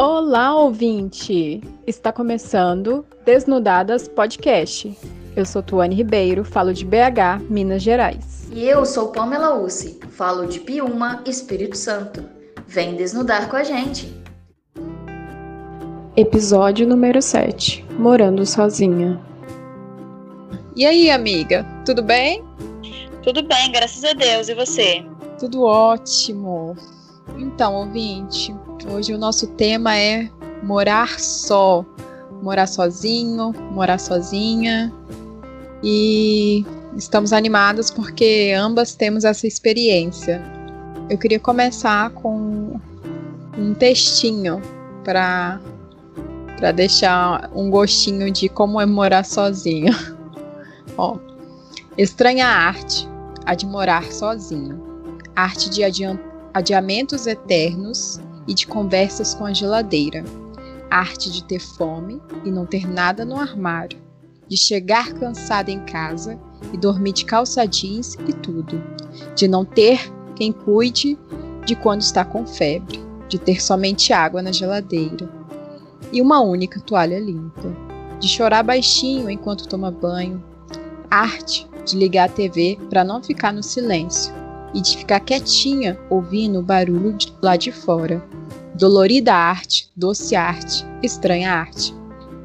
Olá, 0.00 0.54
ouvinte! 0.54 1.60
Está 1.84 2.12
começando 2.12 3.04
Desnudadas 3.24 4.06
Podcast. 4.06 4.96
Eu 5.34 5.44
sou 5.44 5.60
Tuane 5.60 5.96
Ribeiro, 5.96 6.44
falo 6.44 6.72
de 6.72 6.84
BH, 6.84 7.42
Minas 7.50 7.82
Gerais. 7.82 8.48
E 8.52 8.64
eu 8.64 8.86
sou 8.86 9.08
Pamela 9.08 9.56
Ussi, 9.58 9.98
falo 10.10 10.46
de 10.46 10.60
Piuma, 10.60 11.20
Espírito 11.26 11.76
Santo. 11.76 12.24
Vem 12.64 12.94
desnudar 12.94 13.50
com 13.50 13.56
a 13.56 13.64
gente! 13.64 14.16
Episódio 16.16 16.86
número 16.86 17.20
7 17.20 17.84
Morando 17.98 18.46
Sozinha. 18.46 19.20
E 20.76 20.86
aí, 20.86 21.10
amiga, 21.10 21.66
tudo 21.84 22.04
bem? 22.04 22.44
Tudo 23.24 23.42
bem, 23.42 23.72
graças 23.72 24.04
a 24.04 24.12
Deus. 24.12 24.48
E 24.48 24.54
você? 24.54 25.04
Tudo 25.40 25.64
ótimo. 25.64 26.76
Então, 27.36 27.74
ouvinte, 27.74 28.54
hoje 28.86 29.12
o 29.12 29.18
nosso 29.18 29.46
tema 29.46 29.96
é 29.96 30.30
morar 30.62 31.18
só. 31.18 31.84
Morar 32.42 32.66
sozinho, 32.66 33.52
morar 33.72 33.98
sozinha. 33.98 34.92
E 35.82 36.64
estamos 36.96 37.32
animadas 37.32 37.90
porque 37.90 38.54
ambas 38.56 38.94
temos 38.94 39.24
essa 39.24 39.46
experiência. 39.46 40.42
Eu 41.08 41.18
queria 41.18 41.40
começar 41.40 42.10
com 42.10 42.78
um 43.56 43.74
textinho 43.74 44.60
para 45.04 45.60
para 46.56 46.72
deixar 46.72 47.48
um 47.54 47.70
gostinho 47.70 48.32
de 48.32 48.48
como 48.48 48.80
é 48.80 48.86
morar 48.86 49.24
sozinho. 49.24 49.94
Ó, 50.98 51.16
estranha 51.96 52.48
arte, 52.48 53.08
a 53.46 53.54
de 53.54 53.64
morar 53.64 54.10
sozinho, 54.10 54.82
arte 55.36 55.70
de 55.70 55.82
adiamentos 56.52 57.28
eternos 57.28 58.20
e 58.48 58.54
de 58.54 58.66
conversas 58.66 59.34
com 59.34 59.44
a 59.44 59.52
geladeira, 59.52 60.24
arte 60.90 61.30
de 61.30 61.44
ter 61.44 61.60
fome 61.60 62.20
e 62.44 62.50
não 62.50 62.64
ter 62.64 62.88
nada 62.88 63.24
no 63.24 63.36
armário, 63.36 63.98
de 64.48 64.56
chegar 64.56 65.12
cansada 65.12 65.70
em 65.70 65.84
casa 65.84 66.40
e 66.72 66.78
dormir 66.78 67.12
de 67.12 67.26
calça 67.26 67.66
jeans 67.66 68.14
e 68.26 68.32
tudo, 68.32 68.82
de 69.36 69.46
não 69.46 69.64
ter 69.64 70.10
quem 70.34 70.50
cuide 70.50 71.18
de 71.66 71.76
quando 71.76 72.00
está 72.00 72.24
com 72.24 72.46
febre, 72.46 72.98
de 73.28 73.38
ter 73.38 73.62
somente 73.62 74.12
água 74.14 74.40
na 74.40 74.50
geladeira. 74.50 75.28
E 76.10 76.22
uma 76.22 76.40
única 76.40 76.80
toalha 76.80 77.20
limpa, 77.20 77.76
de 78.18 78.26
chorar 78.26 78.62
baixinho 78.62 79.28
enquanto 79.28 79.68
toma 79.68 79.90
banho, 79.90 80.42
arte 81.10 81.68
de 81.84 81.96
ligar 81.96 82.30
a 82.30 82.32
TV 82.32 82.78
para 82.88 83.04
não 83.04 83.22
ficar 83.22 83.52
no 83.52 83.62
silêncio 83.62 84.32
e 84.74 84.80
de 84.80 84.96
ficar 84.96 85.20
quietinha 85.20 85.98
ouvindo 86.10 86.58
o 86.58 86.62
barulho 86.62 87.12
de, 87.12 87.32
lá 87.42 87.56
de 87.56 87.72
fora. 87.72 88.24
Dolorida 88.74 89.34
arte, 89.34 89.90
doce 89.96 90.36
arte, 90.36 90.84
estranha 91.02 91.52
arte. 91.52 91.94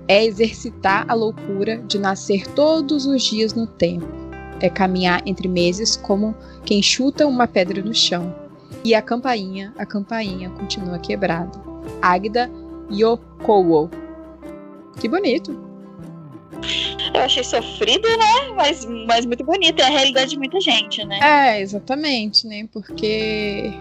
É 0.08 0.26
exercitar 0.26 1.06
a 1.08 1.14
loucura 1.14 1.78
de 1.88 1.98
nascer 1.98 2.48
todos 2.48 3.06
os 3.06 3.22
dias 3.22 3.54
no 3.54 3.68
tempo. 3.68 4.08
É 4.60 4.70
caminhar 4.70 5.22
entre 5.26 5.48
meses 5.48 5.96
como 5.96 6.36
quem 6.66 6.82
chuta 6.82 7.28
uma 7.28 7.48
pedra 7.48 7.82
no 7.82 7.94
chão. 7.94 8.34
E 8.84 8.94
a 8.94 9.02
campainha, 9.02 9.74
a 9.78 9.86
campainha 9.86 10.50
continua 10.50 11.00
quebrada. 11.00 11.52
Águida 12.02 12.50
Yokowo. 12.92 13.90
Que 15.00 15.08
bonito! 15.08 15.63
Eu 17.14 17.22
achei 17.22 17.44
sofrido, 17.44 18.08
né? 18.08 18.54
Mas, 18.56 18.86
mas 19.08 19.26
muito 19.26 19.44
bonito. 19.44 19.80
É 19.82 19.86
a 19.86 19.90
realidade 19.90 20.32
de 20.32 20.38
muita 20.38 20.60
gente, 20.60 21.04
né? 21.06 21.20
É, 21.22 21.62
exatamente, 21.62 22.48
né? 22.48 22.68
Porque 22.72 23.72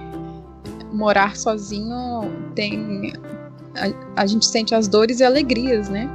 morar 0.92 1.36
sozinho 1.36 2.30
tem. 2.55 3.12
A, 3.74 4.22
a 4.22 4.27
gente 4.27 4.44
sente 4.47 4.74
as 4.74 4.86
dores 4.86 5.20
e 5.20 5.24
alegrias, 5.24 5.89
né? 5.89 6.08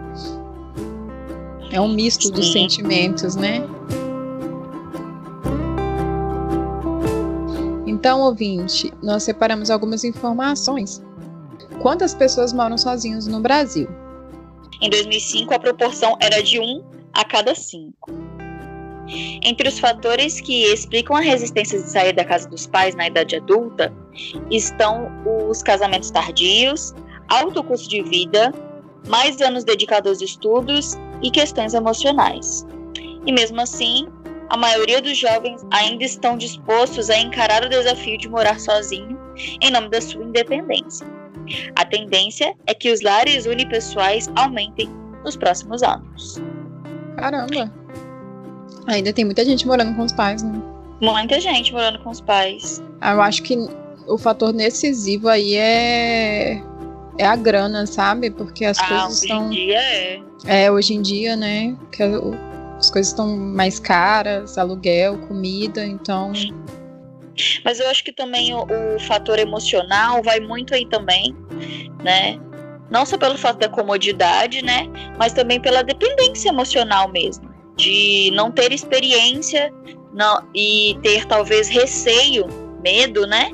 É 1.71 1.81
um 1.81 1.93
misto 1.93 2.27
Sim. 2.27 2.33
dos 2.33 2.51
sentimentos, 2.51 3.35
né? 3.35 3.61
Então, 7.85 8.21
ouvinte, 8.21 8.93
nós 9.01 9.23
separamos 9.23 9.69
algumas 9.69 10.03
informações. 10.03 11.01
Quantas 11.81 12.13
pessoas 12.13 12.53
moram 12.53 12.77
sozinhos 12.77 13.27
no 13.27 13.39
Brasil? 13.39 13.87
Em 14.81 14.89
2005, 14.89 15.53
a 15.53 15.59
proporção 15.59 16.17
era 16.21 16.41
de 16.41 16.59
1 16.59 16.83
a 17.13 17.25
cada 17.25 17.55
5. 17.55 18.11
Entre 19.41 19.67
os 19.67 19.79
fatores 19.79 20.41
que 20.41 20.65
explicam 20.65 21.15
a 21.15 21.21
resistência 21.21 21.81
de 21.81 21.89
sair 21.89 22.13
da 22.13 22.25
casa 22.25 22.47
dos 22.49 22.67
pais 22.67 22.93
na 22.95 23.07
idade 23.07 23.37
adulta 23.37 23.93
estão 24.51 25.09
os 25.49 25.63
casamentos 25.63 26.11
tardios, 26.11 26.93
alto 27.29 27.63
custo 27.63 27.89
de 27.89 28.03
vida, 28.03 28.53
mais 29.07 29.41
anos 29.41 29.63
dedicados 29.63 30.11
aos 30.11 30.21
estudos 30.21 30.95
e 31.21 31.31
questões 31.31 31.73
emocionais. 31.73 32.65
E 33.25 33.31
mesmo 33.31 33.61
assim, 33.61 34.07
a 34.49 34.57
maioria 34.57 35.01
dos 35.01 35.17
jovens 35.17 35.65
ainda 35.71 36.03
estão 36.03 36.37
dispostos 36.37 37.09
a 37.09 37.17
encarar 37.17 37.63
o 37.65 37.69
desafio 37.69 38.17
de 38.17 38.29
morar 38.29 38.59
sozinho 38.59 39.17
em 39.61 39.71
nome 39.71 39.89
da 39.89 40.01
sua 40.01 40.23
independência. 40.23 41.16
A 41.75 41.85
tendência 41.85 42.53
é 42.65 42.73
que 42.73 42.91
os 42.91 43.01
lares 43.01 43.45
unipessoais 43.45 44.29
aumentem 44.35 44.89
nos 45.23 45.35
próximos 45.35 45.83
anos. 45.83 46.41
Caramba! 47.17 47.71
Ainda 48.87 49.11
tem 49.11 49.25
muita 49.25 49.43
gente 49.43 49.67
morando 49.67 49.95
com 49.95 50.03
os 50.03 50.13
pais, 50.13 50.43
né? 50.43 50.61
Muita 51.01 51.39
gente 51.39 51.73
morando 51.73 51.99
com 51.99 52.09
os 52.09 52.21
pais. 52.21 52.81
Ah, 53.01 53.13
eu 53.13 53.21
acho 53.21 53.43
que 53.43 53.55
o 54.07 54.17
fator 54.17 54.53
decisivo 54.53 55.27
aí 55.27 55.55
é 55.55 56.61
é 57.17 57.25
a 57.25 57.35
grana, 57.35 57.85
sabe? 57.85 58.29
Porque 58.29 58.63
as 58.65 58.77
ah, 58.79 58.87
coisas 58.87 59.23
estão. 59.23 59.49
Hoje 59.49 59.59
em 59.59 59.65
dia 59.65 59.79
é. 59.79 60.19
É, 60.45 60.71
hoje 60.71 60.93
em 60.93 61.01
dia, 61.01 61.35
né? 61.35 61.75
Que 61.91 62.03
as 62.03 62.91
coisas 62.91 63.11
estão 63.11 63.35
mais 63.35 63.79
caras, 63.79 64.57
aluguel, 64.57 65.17
comida, 65.27 65.85
então 65.85 66.31
mas 67.63 67.79
eu 67.79 67.87
acho 67.89 68.03
que 68.03 68.11
também 68.11 68.53
o, 68.53 68.65
o 68.95 68.99
fator 69.01 69.39
emocional 69.39 70.21
vai 70.23 70.39
muito 70.39 70.73
aí 70.73 70.85
também, 70.85 71.35
né? 72.03 72.39
Não 72.89 73.05
só 73.05 73.17
pelo 73.17 73.37
fato 73.37 73.59
da 73.59 73.69
comodidade, 73.69 74.63
né? 74.63 74.87
Mas 75.17 75.33
também 75.33 75.59
pela 75.59 75.83
dependência 75.83 76.49
emocional 76.49 77.11
mesmo. 77.11 77.49
De 77.75 78.31
não 78.33 78.51
ter 78.51 78.71
experiência 78.71 79.71
não, 80.13 80.41
e 80.55 80.97
ter 81.03 81.25
talvez 81.25 81.67
receio, 81.67 82.47
medo, 82.81 83.27
né? 83.27 83.51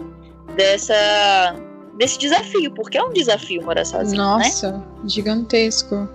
Dessa, 0.56 1.56
desse 1.98 2.20
desafio, 2.20 2.72
porque 2.74 2.98
é 2.98 3.04
um 3.04 3.12
desafio 3.12 3.64
morar 3.64 3.86
sozinho, 3.86 4.22
né? 4.22 4.46
Nossa, 4.46 4.72
né? 4.72 4.84
gigantesco. 5.08 6.08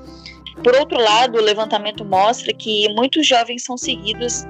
Por 0.62 0.74
outro 0.76 0.98
lado, 1.00 1.38
o 1.38 1.42
levantamento 1.42 2.04
mostra 2.04 2.52
que 2.52 2.92
muitos 2.94 3.26
jovens 3.26 3.64
são 3.64 3.76
seguidos 3.76 4.44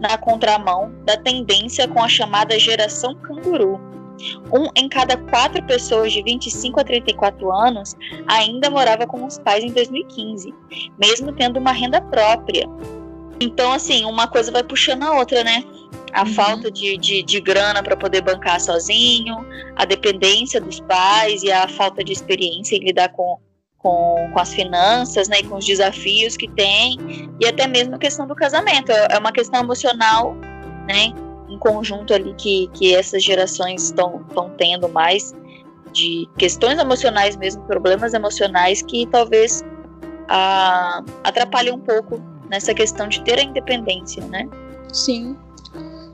na 0.00 0.16
contramão 0.18 0.92
da 1.04 1.16
tendência 1.16 1.86
com 1.88 2.02
a 2.02 2.08
chamada 2.08 2.58
geração 2.58 3.14
canguru. 3.16 3.80
Um 4.52 4.68
em 4.74 4.88
cada 4.88 5.16
quatro 5.16 5.62
pessoas 5.64 6.12
de 6.12 6.22
25 6.22 6.80
a 6.80 6.84
34 6.84 7.52
anos 7.52 7.94
ainda 8.26 8.70
morava 8.70 9.06
com 9.06 9.24
os 9.26 9.38
pais 9.38 9.62
em 9.62 9.72
2015, 9.72 10.54
mesmo 10.98 11.32
tendo 11.32 11.58
uma 11.58 11.72
renda 11.72 12.00
própria. 12.00 12.66
Então, 13.40 13.72
assim, 13.72 14.04
uma 14.06 14.26
coisa 14.26 14.50
vai 14.50 14.62
puxando 14.62 15.02
a 15.02 15.12
outra, 15.12 15.44
né? 15.44 15.62
A 16.12 16.22
uhum. 16.22 16.32
falta 16.32 16.70
de, 16.70 16.96
de, 16.96 17.22
de 17.22 17.40
grana 17.40 17.82
para 17.82 17.96
poder 17.96 18.22
bancar 18.22 18.58
sozinho, 18.58 19.46
a 19.76 19.84
dependência 19.84 20.60
dos 20.60 20.80
pais 20.80 21.42
e 21.42 21.52
a 21.52 21.68
falta 21.68 22.02
de 22.02 22.12
experiência 22.12 22.76
em 22.76 22.80
lidar 22.80 23.10
com, 23.10 23.38
com, 23.86 24.30
com 24.32 24.40
as 24.40 24.52
finanças, 24.52 25.28
né, 25.28 25.38
e 25.38 25.44
com 25.44 25.58
os 25.58 25.64
desafios 25.64 26.36
que 26.36 26.48
tem, 26.48 26.98
e 27.40 27.46
até 27.46 27.68
mesmo 27.68 27.94
a 27.94 27.98
questão 27.98 28.26
do 28.26 28.34
casamento. 28.34 28.90
É, 28.90 29.08
é 29.12 29.18
uma 29.18 29.30
questão 29.30 29.60
emocional, 29.60 30.34
né, 30.88 31.12
em 31.48 31.56
conjunto 31.56 32.12
ali 32.12 32.34
que, 32.34 32.68
que 32.74 32.96
essas 32.96 33.22
gerações 33.22 33.84
estão 33.84 34.24
tendo 34.58 34.88
mais 34.88 35.32
de 35.92 36.28
questões 36.36 36.76
emocionais 36.80 37.36
mesmo, 37.36 37.62
problemas 37.62 38.12
emocionais 38.12 38.82
que 38.82 39.06
talvez 39.06 39.64
ah, 40.28 41.04
atrapalhem 41.22 41.74
um 41.74 41.78
pouco 41.78 42.20
nessa 42.50 42.74
questão 42.74 43.06
de 43.06 43.22
ter 43.22 43.38
a 43.38 43.42
independência, 43.42 44.24
né? 44.26 44.48
Sim. 44.92 45.36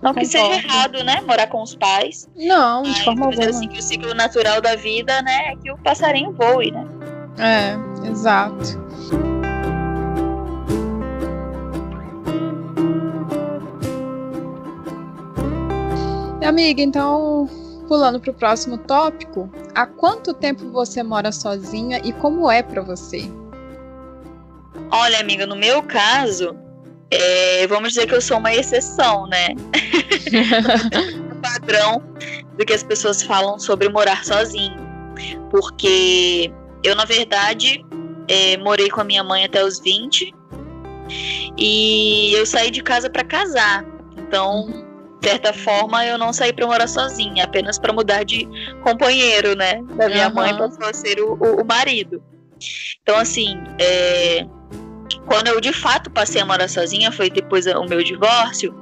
Não 0.02 0.12
que 0.12 0.26
seja 0.26 0.56
errado, 0.56 1.02
né? 1.04 1.22
Morar 1.26 1.46
com 1.46 1.62
os 1.62 1.74
pais. 1.74 2.28
Não, 2.36 2.82
de 2.82 3.04
forma 3.04 3.26
alguma. 3.26 3.46
Assim, 3.46 3.68
que 3.68 3.78
o 3.78 3.82
ciclo 3.82 4.12
natural 4.14 4.60
da 4.60 4.74
vida, 4.74 5.22
né, 5.22 5.52
é 5.52 5.56
que 5.56 5.70
o 5.70 5.78
passarinho 5.78 6.32
voe, 6.32 6.72
né? 6.72 6.84
É, 7.38 7.76
exato. 8.08 8.80
Amiga, 16.44 16.82
então, 16.82 17.48
pulando 17.88 18.20
para 18.20 18.30
o 18.30 18.34
próximo 18.34 18.76
tópico, 18.76 19.50
há 19.74 19.86
quanto 19.86 20.34
tempo 20.34 20.70
você 20.70 21.02
mora 21.02 21.30
sozinha 21.30 22.00
e 22.04 22.12
como 22.12 22.50
é 22.50 22.62
para 22.62 22.82
você? 22.82 23.30
Olha, 24.90 25.20
amiga, 25.20 25.46
no 25.46 25.56
meu 25.56 25.82
caso, 25.82 26.54
é, 27.10 27.66
vamos 27.66 27.90
dizer 27.90 28.06
que 28.06 28.14
eu 28.14 28.20
sou 28.20 28.38
uma 28.38 28.52
exceção, 28.52 29.26
né? 29.28 29.54
o 31.30 31.36
padrão 31.40 32.02
do 32.58 32.64
que 32.64 32.72
as 32.72 32.82
pessoas 32.82 33.22
falam 33.22 33.58
sobre 33.58 33.88
morar 33.88 34.24
sozinho. 34.24 34.76
Porque 35.50 36.52
eu, 36.82 36.94
na 36.96 37.04
verdade, 37.04 37.84
é, 38.28 38.56
morei 38.56 38.88
com 38.88 39.00
a 39.00 39.04
minha 39.04 39.22
mãe 39.22 39.44
até 39.44 39.64
os 39.64 39.78
20 39.78 40.34
e 41.56 42.32
eu 42.34 42.46
saí 42.46 42.70
de 42.70 42.82
casa 42.82 43.10
para 43.10 43.24
casar. 43.24 43.84
Então, 44.16 44.66
de 45.20 45.28
certa 45.28 45.52
forma, 45.52 46.04
eu 46.04 46.18
não 46.18 46.32
saí 46.32 46.52
para 46.52 46.66
morar 46.66 46.86
sozinha, 46.86 47.44
apenas 47.44 47.78
para 47.78 47.92
mudar 47.92 48.24
de 48.24 48.48
companheiro, 48.82 49.54
né? 49.54 49.82
Da 49.96 50.08
minha 50.08 50.28
uhum. 50.28 50.34
mãe 50.34 50.56
passou 50.56 50.86
a 50.86 50.92
ser 50.92 51.20
o, 51.20 51.34
o, 51.34 51.62
o 51.62 51.64
marido. 51.64 52.22
Então, 53.02 53.16
assim, 53.16 53.56
é, 53.78 54.46
quando 55.26 55.48
eu 55.48 55.60
de 55.60 55.72
fato 55.72 56.10
passei 56.10 56.40
a 56.40 56.46
morar 56.46 56.68
sozinha, 56.68 57.12
foi 57.12 57.30
depois 57.30 57.64
do 57.64 57.84
meu 57.84 58.02
divórcio, 58.02 58.74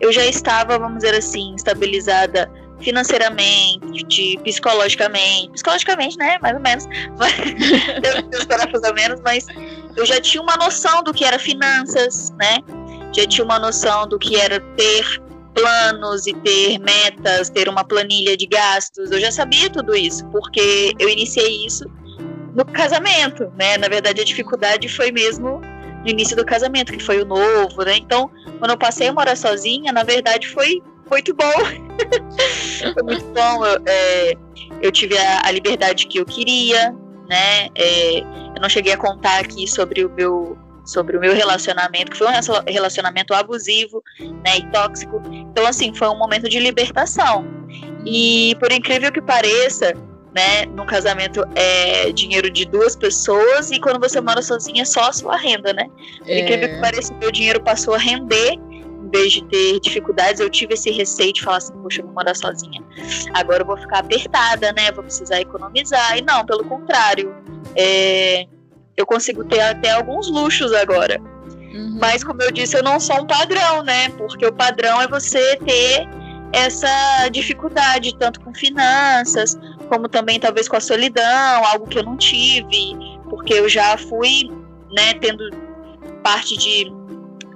eu 0.00 0.12
já 0.12 0.24
estava, 0.24 0.78
vamos 0.78 0.98
dizer 0.98 1.14
assim, 1.14 1.54
estabilizada 1.54 2.50
financeiramente, 2.80 4.38
psicologicamente, 4.44 5.50
psicologicamente, 5.52 6.16
né, 6.16 6.38
mais 6.40 6.54
ou 6.54 6.62
menos, 6.62 6.86
Deus 8.30 8.44
parafusos 8.44 8.84
a 8.84 8.92
menos, 8.92 9.20
mas 9.20 9.46
eu 9.96 10.06
já 10.06 10.20
tinha 10.20 10.42
uma 10.42 10.56
noção 10.56 11.02
do 11.02 11.12
que 11.12 11.24
era 11.24 11.38
finanças, 11.38 12.30
né, 12.38 12.58
já 13.14 13.26
tinha 13.26 13.44
uma 13.44 13.58
noção 13.58 14.06
do 14.06 14.18
que 14.18 14.36
era 14.36 14.60
ter 14.76 15.22
planos 15.54 16.26
e 16.26 16.34
ter 16.34 16.78
metas, 16.78 17.50
ter 17.50 17.68
uma 17.68 17.82
planilha 17.82 18.36
de 18.36 18.46
gastos, 18.46 19.10
eu 19.10 19.20
já 19.20 19.32
sabia 19.32 19.68
tudo 19.68 19.96
isso, 19.96 20.24
porque 20.26 20.94
eu 20.98 21.08
iniciei 21.08 21.66
isso 21.66 21.84
no 22.54 22.64
casamento, 22.64 23.52
né, 23.56 23.76
na 23.76 23.88
verdade 23.88 24.20
a 24.20 24.24
dificuldade 24.24 24.88
foi 24.88 25.10
mesmo 25.10 25.60
no 26.02 26.08
início 26.08 26.36
do 26.36 26.44
casamento, 26.44 26.92
que 26.92 27.02
foi 27.02 27.20
o 27.20 27.24
novo, 27.24 27.82
né, 27.84 27.96
então 27.96 28.30
quando 28.58 28.70
eu 28.70 28.78
passei 28.78 29.08
a 29.08 29.12
morar 29.12 29.36
sozinha, 29.36 29.92
na 29.92 30.04
verdade 30.04 30.48
foi 30.48 30.80
muito 31.10 31.34
bom. 31.34 31.52
Foi 32.94 33.02
muito 33.02 33.24
bom. 33.26 33.66
Eu, 33.66 33.82
é, 33.86 34.32
eu 34.82 34.92
tive 34.92 35.16
a, 35.16 35.42
a, 35.44 35.50
liberdade 35.50 36.06
que 36.06 36.18
eu 36.18 36.24
queria, 36.24 36.94
né? 37.28 37.68
É, 37.74 38.20
eu 38.20 38.60
não 38.60 38.68
cheguei 38.68 38.92
a 38.92 38.96
contar 38.96 39.40
aqui 39.40 39.66
sobre 39.66 40.04
o 40.04 40.10
meu 40.10 40.56
sobre 40.84 41.18
o 41.18 41.20
meu 41.20 41.34
relacionamento, 41.34 42.10
que 42.12 42.16
foi 42.16 42.26
um 42.26 42.32
relacionamento 42.66 43.34
abusivo, 43.34 44.02
né, 44.18 44.56
e 44.56 44.66
tóxico. 44.70 45.20
Então, 45.30 45.66
assim, 45.66 45.94
foi 45.94 46.08
um 46.08 46.16
momento 46.16 46.48
de 46.48 46.58
libertação. 46.58 47.44
E 48.06 48.56
por 48.58 48.72
incrível 48.72 49.12
que 49.12 49.20
pareça, 49.20 49.92
né, 50.34 50.64
no 50.74 50.86
casamento 50.86 51.44
é 51.54 52.10
dinheiro 52.12 52.50
de 52.50 52.64
duas 52.64 52.96
pessoas 52.96 53.70
e 53.70 53.78
quando 53.78 54.00
você 54.00 54.18
mora 54.20 54.40
sozinha 54.40 54.80
é 54.80 54.84
só 54.86 55.08
a 55.08 55.12
sua 55.12 55.36
renda, 55.36 55.74
né? 55.74 55.90
Por 56.20 56.30
é... 56.30 56.40
incrível 56.40 56.68
que 56.70 56.80
pareça, 56.80 57.14
meu 57.14 57.30
dinheiro 57.30 57.62
passou 57.62 57.94
a 57.94 57.98
render 57.98 58.58
em 59.08 59.10
vez 59.10 59.32
de 59.32 59.44
ter 59.44 59.80
dificuldades, 59.80 60.40
eu 60.40 60.50
tive 60.50 60.74
esse 60.74 60.90
receio 60.90 61.32
de 61.32 61.42
falar 61.42 61.56
assim, 61.56 61.72
poxa, 61.82 62.02
eu 62.02 62.06
vou 62.06 62.14
morar 62.14 62.34
sozinha. 62.34 62.82
Agora 63.32 63.62
eu 63.62 63.66
vou 63.66 63.76
ficar 63.76 64.00
apertada, 64.00 64.72
né? 64.72 64.92
Vou 64.92 65.02
precisar 65.02 65.40
economizar. 65.40 66.18
E 66.18 66.22
não, 66.22 66.44
pelo 66.44 66.64
contrário. 66.64 67.34
É, 67.74 68.46
eu 68.96 69.06
consigo 69.06 69.44
ter 69.44 69.60
até 69.60 69.90
alguns 69.92 70.30
luxos 70.30 70.72
agora. 70.72 71.18
Uhum. 71.20 71.98
Mas, 72.00 72.22
como 72.22 72.42
eu 72.42 72.52
disse, 72.52 72.76
eu 72.76 72.82
não 72.82 73.00
sou 73.00 73.22
um 73.22 73.26
padrão, 73.26 73.82
né? 73.82 74.10
Porque 74.10 74.44
o 74.44 74.52
padrão 74.52 75.00
é 75.00 75.08
você 75.08 75.56
ter 75.56 76.06
essa 76.52 77.28
dificuldade, 77.30 78.16
tanto 78.18 78.40
com 78.40 78.54
finanças, 78.54 79.58
como 79.88 80.08
também 80.08 80.38
talvez 80.38 80.68
com 80.68 80.76
a 80.76 80.80
solidão, 80.80 81.64
algo 81.64 81.86
que 81.86 81.98
eu 81.98 82.02
não 82.02 82.16
tive, 82.16 82.94
porque 83.28 83.52
eu 83.52 83.68
já 83.68 83.98
fui, 83.98 84.50
né, 84.90 85.12
tendo 85.20 85.50
parte 86.22 86.56
de 86.56 86.97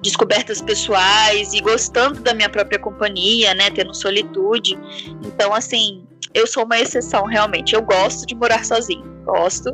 descobertas 0.02 0.60
pessoais 0.60 1.52
e 1.52 1.60
gostando 1.60 2.20
da 2.20 2.34
minha 2.34 2.48
própria 2.48 2.78
companhia, 2.78 3.54
né, 3.54 3.70
tendo 3.70 3.94
solitude. 3.94 4.78
Então, 5.24 5.54
assim, 5.54 6.04
eu 6.34 6.46
sou 6.46 6.64
uma 6.64 6.78
exceção, 6.78 7.24
realmente. 7.24 7.74
Eu 7.74 7.82
gosto 7.82 8.26
de 8.26 8.34
morar 8.34 8.64
sozinho, 8.64 9.04
gosto. 9.24 9.72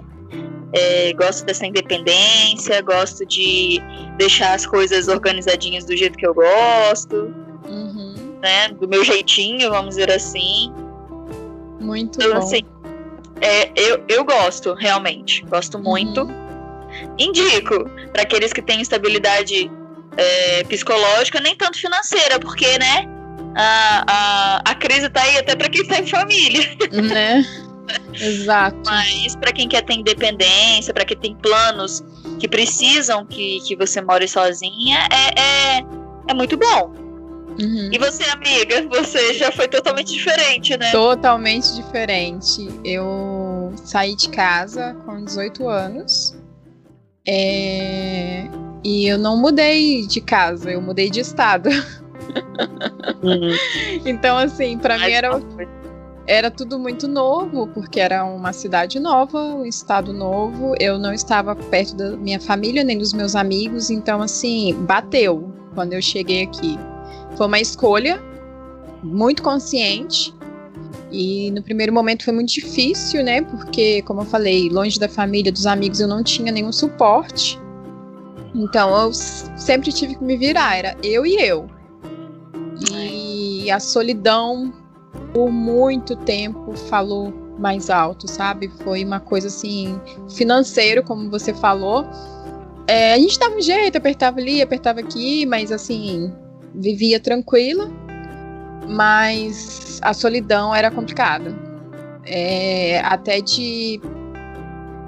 É, 0.73 1.15
gosto 1.15 1.47
dessa 1.47 1.65
independência, 1.65 2.83
gosto 2.83 3.25
de 3.25 3.81
deixar 4.19 4.53
as 4.53 4.67
coisas 4.67 5.09
organizadinhas 5.09 5.85
do 5.85 5.97
jeito 5.97 6.19
que 6.19 6.27
eu 6.27 6.35
gosto, 6.35 7.35
uhum. 7.67 8.39
né, 8.43 8.69
do 8.69 8.87
meu 8.87 9.03
jeitinho, 9.03 9.71
vamos 9.71 9.95
dizer 9.95 10.11
assim. 10.13 10.71
Muito 11.81 12.21
então, 12.21 12.33
bom. 12.33 12.47
Assim, 12.47 12.61
é, 13.41 13.73
eu, 13.75 14.05
eu 14.09 14.25
gosto, 14.25 14.75
realmente, 14.75 15.43
gosto 15.47 15.79
muito. 15.79 16.25
Uhum. 16.25 16.49
Indico 17.19 17.89
para 18.13 18.23
aqueles 18.23 18.53
que 18.53 18.61
têm 18.61 18.83
estabilidade 18.83 19.71
é, 20.17 20.65
psicológica, 20.65 21.41
nem 21.41 21.57
tanto 21.57 21.79
financeira, 21.79 22.39
porque, 22.39 22.79
né? 22.79 23.07
A, 23.55 24.05
a, 24.07 24.71
a 24.71 24.75
crise 24.75 25.09
tá 25.09 25.23
aí 25.23 25.39
até 25.39 25.57
para 25.57 25.69
quem 25.69 25.87
tá 25.87 25.99
em 25.99 26.07
família. 26.07 26.77
Né? 26.93 27.45
Exato. 28.13 28.77
Mas 28.85 29.35
para 29.37 29.53
quem 29.53 29.69
quer 29.69 29.83
ter 29.83 29.95
independência, 29.95 30.93
para 30.93 31.05
quem 31.05 31.17
tem 31.17 31.35
planos 31.37 32.05
que 32.39 32.47
precisam 32.47 33.25
que, 33.25 33.61
que 33.67 33.75
você 33.77 34.01
more 34.01 34.29
sozinha, 34.29 35.09
é, 35.11 35.41
é, 35.41 35.85
é 36.29 36.35
muito 36.35 36.57
bom. 36.57 36.93
Uhum. 37.61 37.91
E 37.93 37.99
você, 37.99 38.23
amiga, 38.25 38.87
você 38.89 39.35
já 39.35 39.51
foi 39.51 39.67
totalmente 39.67 40.13
diferente, 40.13 40.77
né? 40.77 40.93
Totalmente 40.93 41.75
diferente. 41.75 42.69
Eu 42.85 43.73
saí 43.85 44.15
de 44.15 44.29
casa 44.29 44.95
com 45.05 45.25
18 45.25 45.69
anos. 45.69 46.37
É... 47.27 48.47
E 48.89 49.07
eu 49.07 49.19
não 49.19 49.37
mudei 49.37 50.07
de 50.07 50.19
casa, 50.19 50.71
eu 50.71 50.81
mudei 50.81 51.11
de 51.11 51.21
estado. 51.21 51.69
Uhum. 53.23 53.55
então, 54.05 54.37
assim, 54.37 54.77
para 54.77 54.99
mim 54.99 55.11
era, 55.11 55.41
era 56.27 56.51
tudo 56.51 56.79
muito 56.79 57.09
novo, 57.09 57.67
porque 57.69 57.99
era 57.99 58.23
uma 58.23 58.53
cidade 58.53 59.01
nova, 59.01 59.39
um 59.39 59.65
estado 59.65 60.13
novo. 60.13 60.75
Eu 60.79 60.99
não 60.99 61.13
estava 61.13 61.57
perto 61.57 61.97
da 61.97 62.17
minha 62.19 62.39
família 62.39 62.85
nem 62.85 62.99
dos 62.99 63.15
meus 63.15 63.35
amigos, 63.35 63.89
então, 63.89 64.21
assim, 64.21 64.75
bateu 64.81 65.51
quando 65.75 65.95
eu 65.95 66.03
cheguei 66.03 66.43
aqui. 66.43 66.79
Foi 67.37 67.47
uma 67.47 67.61
escolha 67.61 68.21
muito 69.03 69.43
consciente. 69.43 70.35
E 71.11 71.51
no 71.53 71.63
primeiro 71.63 71.95
momento 71.95 72.25
foi 72.25 72.35
muito 72.35 72.53
difícil, 72.53 73.25
né? 73.25 73.41
Porque, 73.41 74.03
como 74.03 74.21
eu 74.21 74.27
falei, 74.27 74.69
longe 74.69 74.99
da 74.99 75.09
família, 75.09 75.51
dos 75.51 75.67
amigos, 75.67 76.01
eu 76.01 76.09
não 76.09 76.23
tinha 76.23 76.53
nenhum 76.53 76.73
suporte. 76.73 77.59
Então 78.59 78.91
eu 79.05 79.13
sempre 79.13 79.93
tive 79.93 80.17
que 80.17 80.25
me 80.25 80.37
virar, 80.37 80.77
era 80.77 80.97
eu 81.01 81.25
e 81.25 81.37
eu. 81.37 81.71
E 82.91 83.71
a 83.71 83.79
solidão 83.79 84.73
por 85.33 85.51
muito 85.53 86.17
tempo 86.17 86.77
falou 86.77 87.33
mais 87.57 87.89
alto, 87.89 88.29
sabe? 88.29 88.69
Foi 88.83 89.05
uma 89.05 89.21
coisa 89.21 89.47
assim, 89.47 90.01
financeiro, 90.29 91.05
como 91.05 91.31
você 91.31 91.55
falou. 91.55 92.05
É, 92.89 93.15
a 93.15 93.19
gente 93.19 93.39
dava 93.39 93.55
um 93.55 93.61
jeito, 93.61 93.97
apertava 93.97 94.41
ali, 94.41 94.61
apertava 94.61 95.01
aqui, 95.01 95.47
mas 95.47 95.71
assim, 95.71 96.33
vivia 96.75 97.21
tranquila. 97.21 97.89
Mas 98.89 100.01
a 100.03 100.13
solidão 100.13 100.75
era 100.75 100.91
complicada. 100.91 101.55
É, 102.27 103.01
até 103.05 103.41
de 103.41 104.01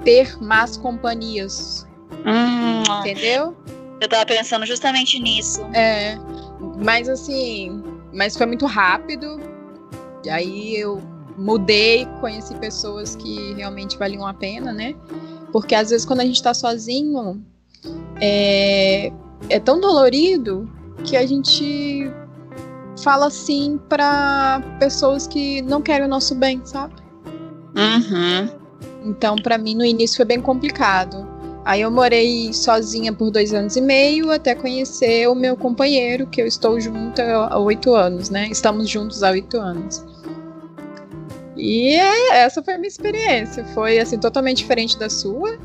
ter 0.03 0.41
más 0.41 0.77
companhias 0.77 1.85
Hum, 2.25 2.83
entendeu? 2.99 3.55
Eu 3.99 4.07
tava 4.07 4.25
pensando 4.25 4.65
justamente 4.65 5.19
nisso. 5.19 5.61
É. 5.73 6.17
Mas 6.83 7.07
assim, 7.07 7.83
mas 8.13 8.35
foi 8.35 8.45
muito 8.45 8.65
rápido. 8.65 9.39
E 10.23 10.29
aí 10.29 10.75
eu 10.75 11.01
mudei, 11.37 12.07
conheci 12.19 12.55
pessoas 12.55 13.15
que 13.15 13.53
realmente 13.53 13.97
valiam 13.97 14.25
a 14.25 14.33
pena, 14.33 14.71
né? 14.71 14.95
Porque 15.51 15.75
às 15.75 15.89
vezes 15.89 16.05
quando 16.05 16.21
a 16.21 16.25
gente 16.25 16.41
tá 16.41 16.53
sozinho, 16.53 17.43
é, 18.19 19.11
é 19.49 19.59
tão 19.59 19.79
dolorido 19.79 20.69
que 21.03 21.17
a 21.17 21.25
gente 21.25 22.11
fala 23.03 23.27
assim 23.27 23.79
para 23.89 24.61
pessoas 24.79 25.27
que 25.27 25.61
não 25.63 25.81
querem 25.81 26.05
o 26.05 26.09
nosso 26.09 26.35
bem, 26.35 26.61
sabe? 26.63 26.93
Uhum. 27.75 28.49
Então, 29.03 29.35
para 29.35 29.57
mim, 29.57 29.75
no 29.75 29.83
início 29.83 30.17
foi 30.17 30.25
bem 30.25 30.41
complicado. 30.41 31.27
Aí 31.63 31.81
eu 31.81 31.91
morei 31.91 32.51
sozinha 32.53 33.13
por 33.13 33.29
dois 33.29 33.53
anos 33.53 33.75
e 33.75 33.81
meio 33.81 34.31
até 34.31 34.55
conhecer 34.55 35.27
o 35.27 35.35
meu 35.35 35.55
companheiro, 35.55 36.25
que 36.25 36.41
eu 36.41 36.47
estou 36.47 36.79
junto 36.79 37.21
há 37.21 37.57
oito 37.59 37.93
anos, 37.93 38.29
né? 38.29 38.47
Estamos 38.49 38.89
juntos 38.89 39.21
há 39.21 39.29
oito 39.29 39.57
anos. 39.57 40.03
E 41.55 41.93
é, 41.93 42.37
essa 42.37 42.63
foi 42.63 42.73
a 42.73 42.77
minha 42.77 42.87
experiência. 42.87 43.63
Foi 43.65 43.99
assim 43.99 44.17
totalmente 44.17 44.57
diferente 44.57 44.97
da 44.97 45.07
sua, 45.07 45.59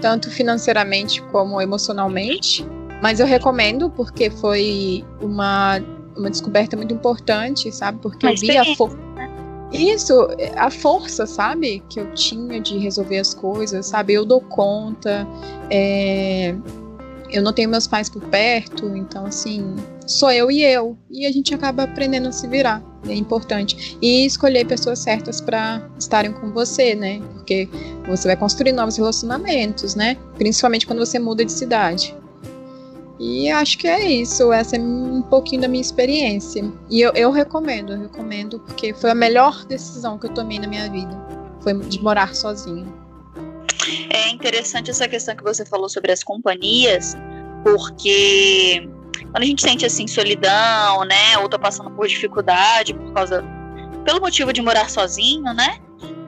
tanto 0.00 0.30
financeiramente 0.30 1.20
como 1.32 1.60
emocionalmente. 1.60 2.64
Mas 3.02 3.18
eu 3.18 3.26
recomendo 3.26 3.90
porque 3.90 4.30
foi 4.30 5.04
uma, 5.20 5.82
uma 6.16 6.30
descoberta 6.30 6.76
muito 6.76 6.94
importante, 6.94 7.72
sabe? 7.72 7.98
Porque 8.00 8.24
eu 8.24 8.36
vi 8.36 8.56
a, 8.56 8.64
fo 8.76 8.88
isso, 9.74 10.28
a 10.56 10.70
força, 10.70 11.26
sabe? 11.26 11.82
Que 11.88 12.00
eu 12.00 12.12
tinha 12.14 12.60
de 12.60 12.78
resolver 12.78 13.18
as 13.18 13.34
coisas, 13.34 13.86
sabe? 13.86 14.14
Eu 14.14 14.24
dou 14.24 14.40
conta. 14.40 15.26
É... 15.70 16.54
Eu 17.30 17.42
não 17.42 17.52
tenho 17.52 17.68
meus 17.68 17.86
pais 17.86 18.08
por 18.08 18.22
perto, 18.22 18.96
então, 18.96 19.26
assim, 19.26 19.74
sou 20.06 20.30
eu 20.30 20.50
e 20.50 20.62
eu. 20.62 20.96
E 21.10 21.26
a 21.26 21.32
gente 21.32 21.52
acaba 21.52 21.82
aprendendo 21.82 22.28
a 22.28 22.32
se 22.32 22.46
virar. 22.46 22.82
É 23.08 23.14
importante. 23.14 23.98
E 24.00 24.24
escolher 24.24 24.64
pessoas 24.66 25.00
certas 25.00 25.40
para 25.40 25.88
estarem 25.98 26.32
com 26.32 26.52
você, 26.52 26.94
né? 26.94 27.20
Porque 27.32 27.68
você 28.06 28.28
vai 28.28 28.36
construir 28.36 28.72
novos 28.72 28.96
relacionamentos, 28.96 29.94
né? 29.94 30.16
Principalmente 30.38 30.86
quando 30.86 31.04
você 31.04 31.18
muda 31.18 31.44
de 31.44 31.52
cidade. 31.52 32.16
E 33.18 33.50
acho 33.50 33.78
que 33.78 33.86
é 33.86 34.10
isso. 34.10 34.52
Essa 34.52 34.76
é 34.76 34.80
um 34.80 35.22
pouquinho 35.22 35.62
da 35.62 35.68
minha 35.68 35.80
experiência. 35.80 36.64
E 36.90 37.00
eu, 37.00 37.12
eu 37.14 37.30
recomendo, 37.30 37.92
eu 37.92 38.00
recomendo, 38.00 38.58
porque 38.60 38.92
foi 38.92 39.10
a 39.10 39.14
melhor 39.14 39.64
decisão 39.64 40.18
que 40.18 40.26
eu 40.26 40.34
tomei 40.34 40.58
na 40.58 40.66
minha 40.66 40.90
vida. 40.90 41.16
Foi 41.60 41.78
de 41.78 42.02
morar 42.02 42.34
sozinha. 42.34 42.86
É 44.10 44.30
interessante 44.30 44.90
essa 44.90 45.06
questão 45.06 45.36
que 45.36 45.42
você 45.42 45.64
falou 45.64 45.88
sobre 45.88 46.10
as 46.10 46.22
companhias, 46.22 47.16
porque 47.62 48.88
quando 49.30 49.42
a 49.42 49.46
gente 49.46 49.62
sente 49.62 49.84
assim 49.84 50.06
solidão, 50.06 51.04
né, 51.04 51.38
ou 51.38 51.48
tá 51.48 51.58
passando 51.58 51.90
por 51.90 52.06
dificuldade 52.06 52.94
por 52.94 53.12
causa 53.12 53.44
pelo 54.04 54.20
motivo 54.20 54.52
de 54.52 54.62
morar 54.62 54.88
sozinho, 54.88 55.52
né, 55.54 55.78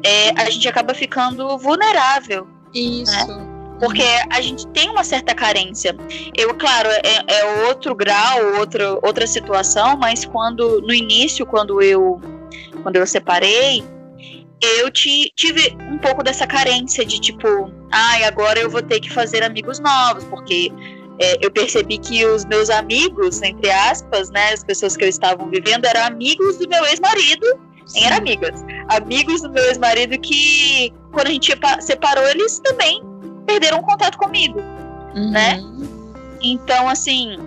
é, 0.02 0.30
a 0.40 0.50
gente 0.50 0.68
acaba 0.68 0.94
ficando 0.94 1.56
vulnerável. 1.58 2.46
Isso. 2.74 3.12
Né? 3.26 3.55
Porque 3.78 4.02
a 4.30 4.40
gente 4.40 4.66
tem 4.68 4.88
uma 4.88 5.04
certa 5.04 5.34
carência. 5.34 5.94
Eu, 6.36 6.54
claro, 6.54 6.88
é, 6.88 7.40
é 7.40 7.66
outro 7.68 7.94
grau, 7.94 8.58
outro, 8.58 8.98
outra 9.02 9.26
situação, 9.26 9.96
mas 9.96 10.24
quando 10.24 10.80
no 10.80 10.94
início, 10.94 11.44
quando 11.44 11.82
eu 11.82 12.20
quando 12.82 12.96
eu 12.96 13.06
separei, 13.06 13.82
eu 14.60 14.90
te, 14.90 15.32
tive 15.34 15.76
um 15.90 15.98
pouco 15.98 16.22
dessa 16.22 16.46
carência 16.46 17.04
de 17.04 17.20
tipo, 17.20 17.70
ai, 17.90 18.24
agora 18.24 18.60
eu 18.60 18.70
vou 18.70 18.82
ter 18.82 19.00
que 19.00 19.10
fazer 19.10 19.42
amigos 19.42 19.78
novos, 19.80 20.24
porque 20.24 20.70
é, 21.18 21.44
eu 21.44 21.50
percebi 21.50 21.98
que 21.98 22.24
os 22.24 22.44
meus 22.44 22.70
amigos, 22.70 23.42
entre 23.42 23.70
aspas, 23.70 24.30
né, 24.30 24.52
as 24.52 24.64
pessoas 24.64 24.96
que 24.96 25.04
eu 25.04 25.08
estava 25.08 25.44
vivendo, 25.46 25.84
eram 25.84 26.04
amigos 26.04 26.58
do 26.58 26.68
meu 26.68 26.84
ex-marido, 26.86 27.46
nem 27.94 28.06
eram 28.06 28.16
amigas, 28.18 28.64
amigos 28.88 29.42
do 29.42 29.50
meu 29.50 29.64
ex-marido 29.64 30.18
que, 30.18 30.92
quando 31.12 31.28
a 31.28 31.30
gente 31.30 31.52
separou, 31.80 32.26
eles 32.28 32.58
também 32.60 33.02
perderam 33.56 33.82
contato 33.82 34.18
comigo, 34.18 34.60
uhum. 35.14 35.30
né? 35.30 35.60
Então, 36.42 36.88
assim, 36.88 37.38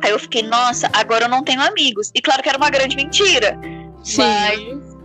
aí 0.00 0.10
eu 0.10 0.18
fiquei, 0.18 0.42
nossa, 0.42 0.88
agora 0.92 1.26
eu 1.26 1.28
não 1.28 1.44
tenho 1.44 1.60
amigos. 1.60 2.10
E 2.14 2.22
claro 2.22 2.42
que 2.42 2.48
era 2.48 2.58
uma 2.58 2.70
grande 2.70 2.96
mentira. 2.96 3.58
Sim. 4.02 4.22
Mas, 4.22 4.96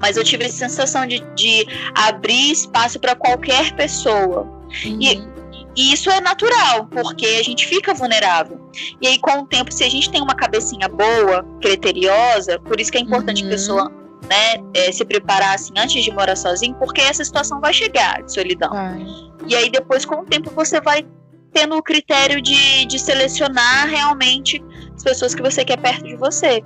mas 0.00 0.16
eu 0.16 0.24
tive 0.24 0.44
essa 0.44 0.58
sensação 0.58 1.06
de, 1.06 1.20
de 1.34 1.66
abrir 1.94 2.50
espaço 2.50 2.98
para 2.98 3.14
qualquer 3.14 3.74
pessoa. 3.76 4.42
Uhum. 4.84 4.98
E 5.00 5.34
e 5.76 5.92
isso 5.92 6.08
é 6.08 6.20
natural, 6.20 6.86
porque 6.86 7.26
a 7.26 7.42
gente 7.42 7.66
fica 7.66 7.92
vulnerável. 7.92 8.70
E 9.00 9.08
aí, 9.08 9.18
com 9.18 9.40
o 9.40 9.46
tempo, 9.46 9.72
se 9.72 9.82
a 9.82 9.90
gente 9.90 10.08
tem 10.08 10.22
uma 10.22 10.36
cabecinha 10.36 10.88
boa, 10.88 11.44
criteriosa, 11.60 12.60
por 12.60 12.80
isso 12.80 12.92
que 12.92 12.98
é 12.98 13.00
importante 13.00 13.42
uhum. 13.42 13.48
a 13.48 13.50
pessoa 13.50 13.92
né, 14.28 14.62
é, 14.72 14.92
se 14.92 15.04
preparar 15.04 15.54
assim 15.54 15.72
antes 15.76 16.02
de 16.02 16.10
morar 16.12 16.36
sozinho, 16.36 16.74
porque 16.76 17.00
essa 17.00 17.24
situação 17.24 17.60
vai 17.60 17.72
chegar 17.72 18.22
de 18.22 18.32
solidão. 18.32 18.70
Ai. 18.72 19.04
E 19.46 19.54
aí, 19.54 19.70
depois, 19.70 20.04
com 20.04 20.16
o 20.16 20.24
tempo, 20.24 20.50
você 20.50 20.80
vai 20.80 21.06
tendo 21.52 21.76
o 21.76 21.82
critério 21.82 22.42
de, 22.42 22.84
de 22.86 22.98
selecionar 22.98 23.88
realmente 23.88 24.62
as 24.94 25.02
pessoas 25.02 25.34
que 25.34 25.40
você 25.40 25.64
quer 25.64 25.78
perto 25.78 26.04
de 26.04 26.16
você. 26.16 26.62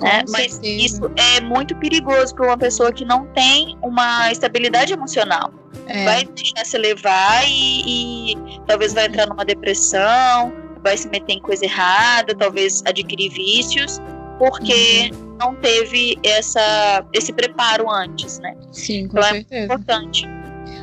Né? 0.00 0.24
Mas 0.28 0.58
isso 0.62 1.10
é 1.16 1.40
muito 1.40 1.74
perigoso 1.76 2.34
para 2.34 2.46
uma 2.46 2.58
pessoa 2.58 2.92
que 2.92 3.04
não 3.04 3.26
tem 3.28 3.76
uma 3.82 4.30
estabilidade 4.32 4.92
emocional. 4.92 5.52
É. 5.86 6.04
Vai 6.04 6.24
deixar 6.24 6.64
se 6.64 6.76
levar 6.76 7.44
e, 7.46 8.32
e, 8.32 8.60
talvez 8.66 8.92
vai 8.92 9.06
entrar 9.06 9.26
numa 9.26 9.44
depressão, 9.44 10.52
vai 10.82 10.96
se 10.96 11.08
meter 11.08 11.34
em 11.34 11.40
coisa 11.40 11.64
errada, 11.64 12.34
talvez 12.34 12.82
adquirir 12.86 13.30
vícios, 13.30 14.00
porque 14.38 15.10
uhum. 15.12 15.36
não 15.38 15.54
teve 15.56 16.18
essa, 16.22 17.06
esse 17.12 17.32
preparo 17.32 17.90
antes, 17.90 18.38
né? 18.40 18.54
Sim, 18.72 19.08
com 19.08 19.18
então 19.18 19.30
certeza. 19.30 19.54
é 19.54 19.64
importante. 19.64 20.28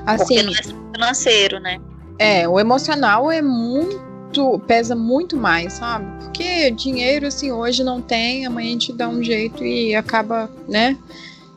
Assim, 0.06 0.18
porque 0.18 0.44
não 0.44 0.54
é 0.54 0.83
financeiro, 0.94 1.60
né? 1.60 1.80
É, 2.20 2.48
o 2.48 2.60
emocional 2.60 3.32
é 3.32 3.42
muito 3.42 4.60
pesa 4.68 4.96
muito 4.96 5.36
mais, 5.36 5.74
sabe? 5.74 6.06
Porque 6.24 6.72
dinheiro 6.72 7.28
assim 7.28 7.52
hoje 7.52 7.84
não 7.84 8.02
tem, 8.02 8.46
amanhã 8.46 8.70
a 8.70 8.72
gente 8.72 8.94
dá 8.94 9.08
um 9.08 9.22
jeito 9.22 9.64
e 9.64 9.96
acaba, 9.96 10.50
né? 10.68 10.98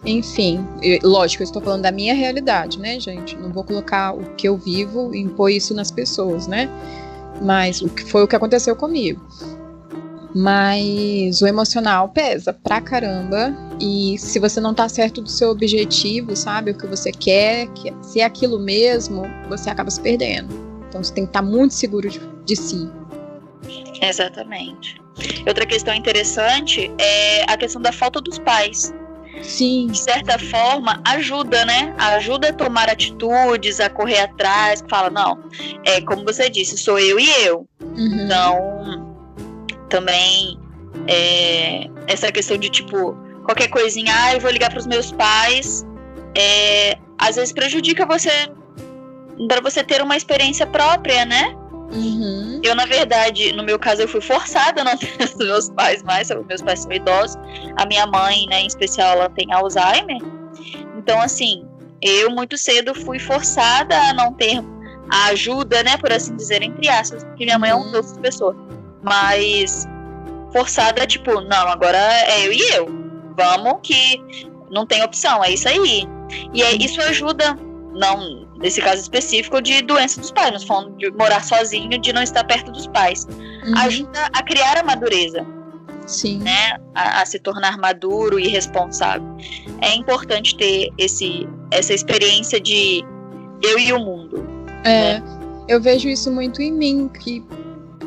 Enfim, 0.05 0.64
lógico, 1.02 1.43
eu 1.43 1.47
estou 1.47 1.61
falando 1.61 1.83
da 1.83 1.90
minha 1.90 2.14
realidade, 2.14 2.78
né, 2.78 3.00
gente? 3.00 3.37
Não 3.37 3.50
vou 3.50 3.64
colocar 3.64 4.12
o 4.12 4.35
que 4.37 4.47
eu 4.47 4.57
vivo 4.57 5.14
e 5.14 5.21
impor 5.21 5.50
isso 5.50 5.75
nas 5.75 5.90
pessoas, 5.90 6.47
né? 6.47 6.69
Mas 7.43 7.83
o 7.83 7.88
que 7.88 8.05
foi 8.05 8.23
o 8.23 8.28
que 8.28 8.37
aconteceu 8.37 8.76
comigo. 8.76 9.21
Mas 10.38 11.40
o 11.40 11.47
emocional 11.47 12.11
pesa 12.11 12.52
pra 12.52 12.78
caramba. 12.78 13.57
E 13.81 14.19
se 14.19 14.38
você 14.38 14.61
não 14.61 14.75
tá 14.75 14.87
certo 14.87 15.23
do 15.23 15.31
seu 15.31 15.49
objetivo, 15.49 16.37
sabe? 16.37 16.73
O 16.73 16.75
que 16.76 16.87
você 16.87 17.11
quer, 17.11 17.69
que, 17.69 17.90
se 18.02 18.21
é 18.21 18.25
aquilo 18.25 18.59
mesmo, 18.59 19.23
você 19.49 19.71
acaba 19.71 19.90
se 19.90 19.99
perdendo. 19.99 20.55
Então 20.87 21.02
você 21.02 21.14
tem 21.14 21.25
que 21.25 21.31
estar 21.31 21.40
tá 21.40 21.47
muito 21.47 21.73
seguro 21.73 22.11
de, 22.11 22.21
de 22.45 22.55
si. 22.55 22.87
Exatamente. 24.02 25.00
Outra 25.47 25.64
questão 25.64 25.95
interessante 25.95 26.93
é 26.99 27.50
a 27.50 27.57
questão 27.57 27.81
da 27.81 27.90
falta 27.90 28.21
dos 28.21 28.38
pais. 28.38 28.93
Sim. 29.40 29.87
De 29.87 29.99
certa 29.99 30.38
forma, 30.38 31.00
ajuda, 31.07 31.64
né? 31.64 31.95
Ajuda 31.97 32.50
a 32.50 32.52
tomar 32.52 32.90
atitudes, 32.90 33.81
a 33.81 33.88
correr 33.88 34.21
atrás, 34.21 34.85
fala, 34.88 35.09
não, 35.09 35.38
é 35.85 36.02
como 36.02 36.25
você 36.25 36.50
disse, 36.50 36.76
sou 36.76 36.99
eu 36.99 37.19
e 37.19 37.26
eu. 37.47 37.66
Uhum. 37.81 38.25
Então, 38.25 39.06
também 39.97 40.59
é, 41.09 41.88
essa 42.07 42.31
questão 42.31 42.59
de 42.59 42.69
tipo, 42.69 43.17
qualquer 43.45 43.69
coisinha, 43.69 44.12
ah, 44.15 44.35
eu 44.35 44.41
vou 44.41 44.50
ligar 44.50 44.69
para 44.69 44.79
os 44.79 44.87
meus 44.87 45.11
pais, 45.11 45.87
é, 46.35 46.99
às 47.19 47.37
vezes 47.37 47.53
prejudica 47.53 48.05
você 48.05 48.31
para 49.49 49.61
você 49.61 49.83
ter 49.83 50.03
uma 50.03 50.17
experiência 50.17 50.67
própria, 50.67 51.25
né? 51.25 51.55
Uhum. 51.93 52.61
Eu, 52.62 52.75
na 52.75 52.85
verdade, 52.87 53.53
no 53.53 53.62
meu 53.62 53.79
caso, 53.79 54.03
eu 54.03 54.09
fui 54.09 54.21
forçada 54.21 54.81
a 54.81 54.85
não 54.85 54.97
ter 54.97 55.12
os 55.23 55.37
meus 55.37 55.71
pais 55.71 56.03
mais, 56.03 56.29
meus 56.29 56.62
pais 56.62 56.81
são 56.81 56.93
idosos. 56.93 57.37
A 57.76 57.87
minha 57.87 58.07
mãe, 58.07 58.47
né, 58.49 58.61
em 58.61 58.67
especial, 58.67 59.12
ela 59.17 59.31
tem 59.31 59.53
Alzheimer. 59.53 60.21
Então, 60.97 61.21
assim, 61.21 61.67
eu 62.03 62.31
muito 62.31 62.57
cedo 62.59 62.95
fui 62.95 63.19
forçada 63.19 63.97
a 64.09 64.12
não 64.12 64.33
ter 64.33 64.62
a 65.11 65.26
ajuda, 65.29 65.83
né, 65.83 65.97
por 65.99 66.12
assim 66.12 66.35
dizer, 66.35 66.62
entre 66.62 66.88
aspas, 66.88 67.23
porque 67.25 67.45
minha 67.45 67.59
mãe 67.59 67.71
é 67.71 67.75
um 67.75 67.81
uhum. 67.81 67.93
doce 67.93 68.19
pessoa. 68.19 68.66
Mas 69.07 69.87
forçada, 70.53 71.07
tipo, 71.07 71.41
não, 71.41 71.69
agora 71.69 71.99
é 71.99 72.47
eu 72.47 72.53
e 72.53 72.61
eu. 72.75 72.87
Vamos 73.37 73.79
que 73.83 74.23
não 74.71 74.87
tem 74.87 75.03
opção, 75.03 75.45
é 75.45 75.53
isso 75.53 75.69
aí. 75.69 76.05
E 76.53 76.63
aí, 76.63 76.79
isso 76.81 77.01
ajuda, 77.01 77.57
não 77.95 78.47
nesse 78.59 78.81
caso 78.81 79.03
específico, 79.03 79.61
de 79.61 79.83
doença 79.83 80.21
dos 80.21 80.31
pais, 80.31 80.53
nós 80.53 80.65
falando 80.65 80.97
de 80.97 81.11
morar 81.11 81.45
sozinho, 81.45 81.99
de 81.99 82.13
não 82.13 82.23
estar 82.23 82.45
perto 82.45 82.71
dos 82.73 82.87
pais. 82.87 83.27
Uhum. 83.27 83.79
Ajuda 83.79 84.29
a 84.33 84.43
criar 84.43 84.79
a 84.79 84.83
madureza. 84.83 85.47
Sim. 86.07 86.39
Né? 86.39 86.79
A, 86.95 87.23
a, 87.23 87.27
se 87.27 87.39
tornar 87.39 87.79
maduro 87.79 88.39
e 88.39 88.49
responsável. 88.49 89.27
É 89.81 89.95
importante 89.95 90.57
ter 90.57 90.91
esse, 90.97 91.49
essa 91.71 91.93
experiência 91.93 92.61
de 92.61 93.05
eu 93.63 93.79
e 93.79 93.93
o 93.93 93.99
mundo. 93.99 94.47
É, 94.85 95.19
né? 95.19 95.23
eu 95.69 95.81
vejo 95.81 96.09
isso 96.09 96.31
muito 96.31 96.63
em 96.63 96.73
mim, 96.73 97.09
que 97.09 97.45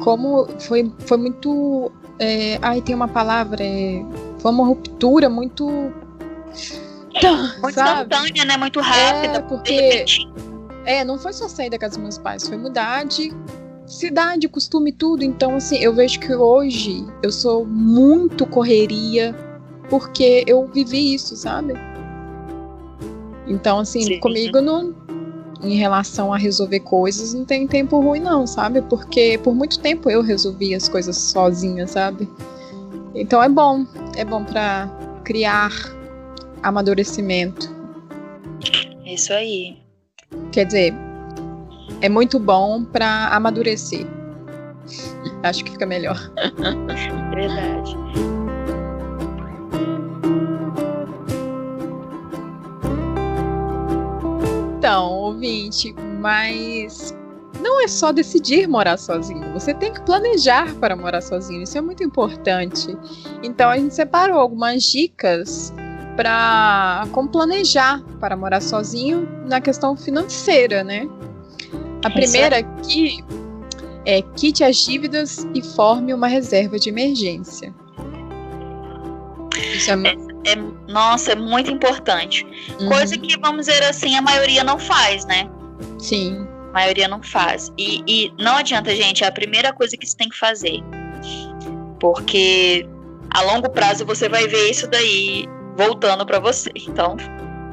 como 0.03 0.48
foi, 0.60 0.91
foi 1.00 1.18
muito. 1.18 1.91
É, 2.20 2.60
ai, 2.62 2.82
tem 2.82 2.94
uma 2.94 3.08
palavra, 3.08 3.63
é, 3.63 4.03
foi 4.39 4.51
uma 4.51 4.65
ruptura 4.65 5.29
muito 5.29 5.91
muito 7.13 7.70
instantânea, 7.70 8.46
né? 8.46 8.58
Muito 8.58 8.79
rápida. 8.79 9.38
É, 9.38 9.41
porque. 9.41 10.06
É, 10.86 11.03
não 11.03 11.20
foi 11.20 11.34
só 11.34 11.48
sair 11.48 11.70
da 11.70 11.77
casa 11.77 11.96
dos 11.96 12.03
meus 12.03 12.18
pais, 12.18 12.48
foi 12.48 12.58
mudar 12.58 13.06
de 13.06 13.32
cidade, 13.86 14.48
costume, 14.48 14.91
tudo. 14.91 15.24
Então, 15.24 15.56
assim, 15.56 15.77
eu 15.77 15.94
vejo 15.94 16.20
que 16.20 16.34
hoje 16.34 17.06
eu 17.22 17.32
sou 17.32 17.65
muito 17.65 18.46
correria 18.46 19.36
porque 19.89 20.44
eu 20.48 20.68
vivi 20.68 21.13
isso, 21.13 21.36
sabe? 21.36 21.74
Então, 23.48 23.79
assim, 23.79 24.01
Sim. 24.01 24.20
comigo 24.20 24.62
não. 24.62 24.96
Em 25.62 25.75
relação 25.75 26.34
a 26.34 26.38
resolver 26.38 26.80
coisas, 26.80 27.34
não 27.34 27.44
tem 27.44 27.68
tempo 27.68 28.00
ruim, 28.00 28.22
não, 28.22 28.48
sabe? 28.48 28.82
Porque 28.82 29.38
por 29.44 29.54
muito 29.54 29.80
tempo 29.80 30.10
eu 30.10 30.22
resolvi 30.22 30.74
as 30.74 30.88
coisas 30.88 31.18
sozinha, 31.18 31.86
sabe? 31.86 32.30
Então 33.13 33.44
é 33.44 33.50
bom. 33.50 33.86
É 34.16 34.24
bom 34.24 34.44
para 34.44 34.89
criar 35.24 35.72
amadurecimento. 36.63 37.70
Isso 39.06 39.34
aí. 39.34 39.78
Quer 40.51 40.66
dizer, 40.66 40.94
é 42.01 42.08
muito 42.08 42.39
bom 42.39 42.84
para 42.84 43.28
amadurecer. 43.28 44.06
Acho 45.44 45.63
que 45.63 45.72
fica 45.72 45.86
melhor. 45.86 46.18
Verdade. 47.34 47.96
Então, 54.89 55.12
ouvinte, 55.19 55.93
mas 56.19 57.15
não 57.62 57.79
é 57.79 57.88
só 57.88 58.12
decidir 58.12 58.67
morar 58.67 58.98
sozinho, 58.98 59.53
você 59.53 59.72
tem 59.72 59.93
que 59.93 60.01
planejar 60.01 60.74
para 60.77 60.96
morar 60.96 61.22
sozinho. 61.22 61.62
Isso 61.62 61.77
é 61.77 61.81
muito 61.81 62.03
importante. 62.03 62.98
Então 63.43 63.69
a 63.69 63.77
gente 63.77 63.93
separou 63.93 64.39
algumas 64.39 64.81
dicas 64.81 65.72
para 66.15 67.08
como 67.12 67.29
planejar 67.29 68.03
para 68.19 68.36
morar 68.36 68.62
sozinho 68.63 69.29
na 69.46 69.62
questão 69.62 69.96
financeira, 69.96 70.84
né? 70.84 71.08
A 72.03 72.10
primeira 72.10 72.58
aqui 72.58 73.24
é 74.08 74.24
quite 74.24 74.63
as 74.63 74.75
dívidas 74.77 75.46
e 75.53 75.62
forme 75.62 76.15
uma 76.15 76.27
reserva 76.27 76.79
de 76.79 76.89
emergência. 76.89 77.72
Isso 79.55 79.91
é, 79.91 79.93
é, 79.93 80.28
é 80.46 80.55
nossa, 80.91 81.34
é 81.34 81.36
muito 81.36 81.72
importante. 81.72 82.46
Uhum. 82.79 82.89
Coisa 82.89 83.17
que, 83.17 83.38
vamos 83.39 83.67
dizer 83.67 83.84
assim, 83.84 84.15
a 84.15 84.22
maioria 84.22 84.63
não 84.63 84.79
faz, 84.79 85.25
né? 85.25 85.50
Sim. 85.98 86.48
A 86.69 86.74
maioria 86.74 87.08
não 87.08 87.22
faz. 87.22 87.72
E, 87.77 88.03
e 88.08 88.34
não 88.41 88.55
adianta, 88.55 88.96
gente, 88.96 89.24
é 89.24 89.27
a 89.27 89.31
primeira 89.31 89.74
coisa 89.74 89.98
que 89.98 90.05
você 90.05 90.15
tem 90.15 90.29
que 90.29 90.38
fazer. 90.38 90.81
Porque 92.00 92.88
a 93.31 93.41
longo 93.41 93.69
prazo 93.69 94.05
você 94.05 94.29
vai 94.29 94.48
ver 94.48 94.69
isso 94.69 94.88
daí 94.88 95.46
voltando 95.77 96.25
para 96.25 96.39
você. 96.39 96.72
Então. 96.75 97.17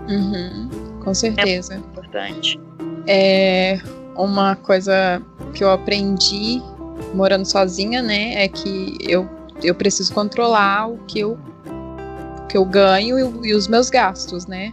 Uhum, 0.09 1.01
com 1.03 1.15
certeza. 1.15 1.75
É 1.75 1.77
importante. 1.79 2.61
É 3.07 3.79
uma 4.17 4.57
coisa 4.57 5.23
que 5.55 5.63
eu 5.63 5.71
aprendi 5.71 6.63
morando 7.15 7.45
sozinha, 7.45 8.03
né? 8.03 8.45
É 8.45 8.49
que 8.49 8.97
eu, 9.01 9.29
eu 9.63 9.75
preciso 9.75 10.13
controlar 10.13 10.89
o 10.89 10.99
que 11.07 11.21
eu, 11.21 11.39
que 12.49 12.57
eu 12.57 12.65
ganho 12.65 13.19
e, 13.19 13.49
e 13.49 13.55
os 13.55 13.69
meus 13.69 13.91
gastos, 13.91 14.47
né? 14.47 14.73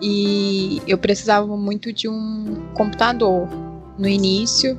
E 0.00 0.80
eu 0.86 0.96
precisava 0.96 1.56
muito 1.56 1.92
de 1.92 2.08
um 2.08 2.68
computador 2.74 3.48
no 3.98 4.08
início. 4.08 4.78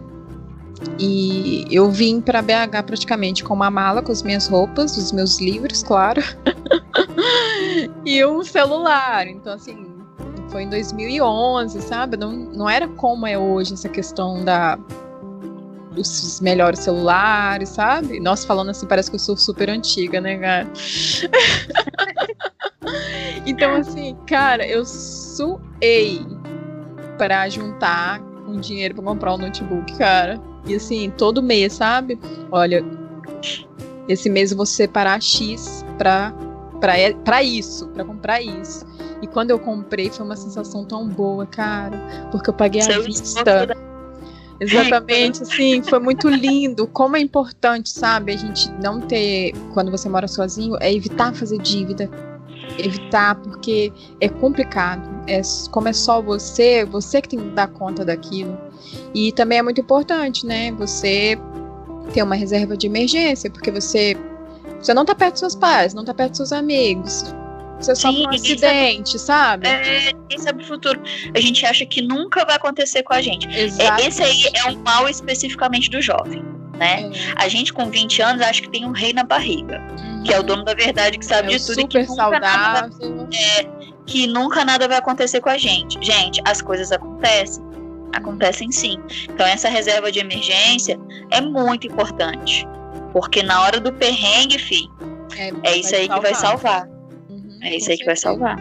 E 0.98 1.66
eu 1.70 1.92
vim 1.92 2.20
para 2.20 2.42
BH 2.42 2.84
praticamente 2.88 3.44
com 3.44 3.54
uma 3.54 3.70
mala 3.70 4.02
com 4.02 4.12
as 4.12 4.24
minhas 4.24 4.48
roupas, 4.48 4.98
os 4.98 5.12
meus 5.12 5.40
livros, 5.40 5.84
claro. 5.84 6.22
e 8.04 8.26
um 8.26 8.44
celular. 8.44 9.28
Então, 9.28 9.54
assim, 9.54 9.92
foi 10.50 10.64
em 10.64 10.70
2011, 10.70 11.82
sabe? 11.82 12.18
Não, 12.18 12.32
não 12.32 12.70
era 12.70 12.88
como 12.88 13.28
é 13.28 13.38
hoje 13.38 13.74
essa 13.74 13.90
questão 13.90 14.44
da 14.44 14.78
dos 15.92 16.40
melhores 16.40 16.80
celulares, 16.80 17.70
sabe? 17.70 18.20
Nossa, 18.20 18.48
falando 18.48 18.70
assim, 18.70 18.88
parece 18.88 19.10
que 19.10 19.16
eu 19.16 19.20
sou 19.20 19.36
super 19.36 19.70
antiga, 19.70 20.22
né, 20.22 20.38
cara? 20.38 20.68
então, 23.46 23.76
assim, 23.76 24.16
cara, 24.28 24.66
eu 24.68 24.86
suei 24.86 26.26
para 27.18 27.48
juntar 27.50 28.22
um 28.48 28.60
dinheiro 28.60 28.96
para 28.96 29.04
comprar 29.04 29.34
um 29.34 29.38
notebook, 29.38 29.98
cara. 29.98 30.42
E 30.66 30.76
assim, 30.76 31.12
todo 31.18 31.42
mês, 31.42 31.74
sabe? 31.74 32.20
Olha, 32.52 32.84
esse 34.08 34.30
mês 34.30 34.52
eu 34.52 34.58
vou 34.58 34.66
separar 34.66 35.22
X 35.22 35.86
pra, 35.98 36.34
pra, 36.80 36.94
pra 37.24 37.44
isso, 37.44 37.88
para 37.90 38.04
comprar 38.04 38.42
isso. 38.42 38.86
E 39.22 39.28
quando 39.28 39.52
eu 39.52 39.60
comprei, 39.60 40.10
foi 40.10 40.26
uma 40.26 40.36
sensação 40.36 40.84
tão 40.84 41.08
boa, 41.08 41.46
cara. 41.46 41.98
Porque 42.32 42.50
eu 42.50 42.54
paguei 42.54 42.82
à 42.82 43.00
vista. 43.00 43.68
Exatamente, 44.60 45.42
assim, 45.42 45.82
foi 45.82 46.00
muito 46.00 46.30
lindo. 46.30 46.86
Como 46.88 47.18
é 47.18 47.20
importante, 47.20 47.90
sabe, 47.90 48.32
a 48.32 48.38
gente 48.38 48.72
não 48.74 49.02
ter, 49.02 49.54
quando 49.74 49.90
você 49.90 50.08
mora 50.08 50.28
sozinho, 50.28 50.78
é 50.80 50.94
evitar 50.94 51.34
fazer 51.34 51.58
dívida. 51.58 52.10
Evitar, 52.78 53.36
porque 53.36 53.92
é 54.20 54.30
complicado. 54.30 55.02
É, 55.28 55.42
como 55.72 55.88
é 55.88 55.94
só 55.94 56.22
você, 56.22 56.86
você 56.86 57.22
que 57.22 57.30
tem 57.30 57.40
que 57.40 57.50
dar 57.50 57.68
conta 57.68 58.04
daquilo. 58.06 58.58
E 59.14 59.32
também 59.32 59.60
é 59.60 59.62
muito 59.62 59.82
importante, 59.82 60.46
né? 60.46 60.72
Você 60.74 61.38
ter 62.14 62.24
uma 62.24 62.36
reserva 62.36 62.76
de 62.76 62.88
emergência, 62.88 63.50
porque 63.50 63.72
você, 63.72 64.18
você 64.80 64.94
não 64.94 65.06
tá 65.06 65.16
perto 65.16 65.34
dos 65.34 65.40
seus 65.40 65.56
pais, 65.56 65.94
não 65.94 66.04
tá 66.04 66.14
perto 66.14 66.32
dos 66.32 66.38
seus 66.38 66.52
amigos. 66.52 67.24
Você 67.80 67.96
sofre 67.96 68.26
um 68.26 68.30
acidente, 68.30 69.18
sabe? 69.18 69.68
É, 69.68 70.12
quem 70.30 70.38
sabe 70.38 70.64
o 70.64 70.68
futuro. 70.68 71.02
A 71.36 71.40
gente 71.40 71.66
acha 71.66 71.86
que 71.86 72.02
nunca 72.02 72.46
vai 72.46 72.56
acontecer 72.56 73.02
com 73.02 73.14
a 73.14 73.22
gente. 73.22 73.48
É, 73.48 74.08
esse 74.08 74.22
aí 74.22 74.44
é 74.54 74.70
um 74.70 74.78
mal 74.84 75.10
especificamente 75.10 75.90
do 75.90 76.00
jovem, 76.00 76.44
né? 76.82 77.04
É. 77.04 77.12
A 77.36 77.48
gente 77.48 77.72
com 77.72 77.86
20 77.92 78.24
anos 78.24 78.42
acha 78.42 78.60
que 78.60 78.70
tem 78.70 78.84
um 78.84 78.92
rei 78.92 79.14
na 79.14 79.24
barriga, 79.24 79.80
uhum. 80.00 80.24
que 80.24 80.34
é 80.34 80.40
o 80.40 80.44
dono 80.44 80.66
da 80.66 80.74
verdade, 80.74 81.20
que 81.20 81.26
sabe 81.26 81.54
é 81.54 81.58
de 81.58 81.66
tudo 81.66 81.82
e 81.82 81.88
que 81.88 82.00
nunca 82.00 82.14
saudável. 82.16 82.90
Nada, 83.00 83.30
é, 83.36 83.68
que 84.08 84.26
nunca 84.26 84.66
nada 84.66 84.88
vai 84.88 84.98
acontecer 84.98 85.40
com 85.42 85.50
a 85.50 85.60
gente. 85.60 86.04
Gente, 86.04 86.42
as 86.44 86.60
coisas 86.60 86.92
acontecem. 86.92 87.64
Acontecem 88.14 88.72
sim. 88.72 89.00
Então 89.30 89.46
essa 89.46 89.70
reserva 89.70 90.12
de 90.12 90.20
emergência 90.20 91.00
é 91.30 91.40
muito 91.40 91.86
importante. 91.86 92.68
Porque 93.14 93.44
na 93.44 93.62
hora 93.62 93.80
do 93.80 93.94
perrengue, 93.94 94.58
fi, 94.58 94.90
é, 95.38 95.52
é 95.64 95.78
isso 95.78 95.96
aí 95.96 96.08
salvar. 96.08 96.16
que 96.16 96.22
vai 96.22 96.34
salvar. 96.34 96.90
É 97.62 97.78
isso 97.78 97.92
aí 97.92 97.98
que 97.98 98.06
vai 98.06 98.16
salvar. 98.16 98.58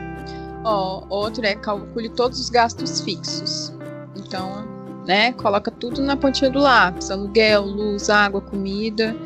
Ó, 0.62 1.04
outro 1.08 1.46
é 1.46 1.54
calcule 1.54 2.10
todos 2.10 2.38
os 2.38 2.50
gastos 2.50 3.00
fixos. 3.00 3.72
Então, 4.14 4.79
né, 5.10 5.32
coloca 5.32 5.72
tudo 5.72 6.00
na 6.02 6.16
pontinha 6.16 6.48
do 6.48 6.60
lápis: 6.60 7.10
aluguel, 7.10 7.62
luz, 7.62 8.08
água, 8.08 8.40
comida, 8.40 9.16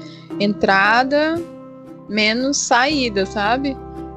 entrada, 0.40 1.35
menos 2.09 2.57
saída, 2.57 3.27
sabe? 3.27 3.77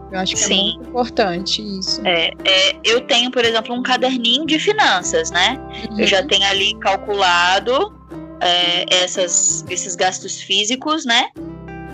Eu 0.10 0.18
acho 0.18 0.36
que 0.36 0.40
Sim. 0.40 0.54
é 0.54 0.76
muito 0.78 0.90
importante 0.90 1.62
isso. 1.62 2.02
É, 2.08 2.32
é, 2.46 2.80
eu 2.86 3.02
tenho, 3.02 3.30
por 3.30 3.44
exemplo, 3.44 3.76
um 3.76 3.84
caderninho 3.84 4.46
de 4.46 4.58
finanças, 4.58 5.30
né? 5.30 5.60
Uhum. 5.92 6.00
Eu 6.00 6.08
já 6.08 6.24
tenho 6.24 6.48
ali 6.48 6.74
calculado 6.80 7.94
é, 8.40 9.04
essas, 9.04 9.66
esses 9.70 9.98
gastos 9.98 10.42
físicos, 10.42 11.04
né? 11.04 11.28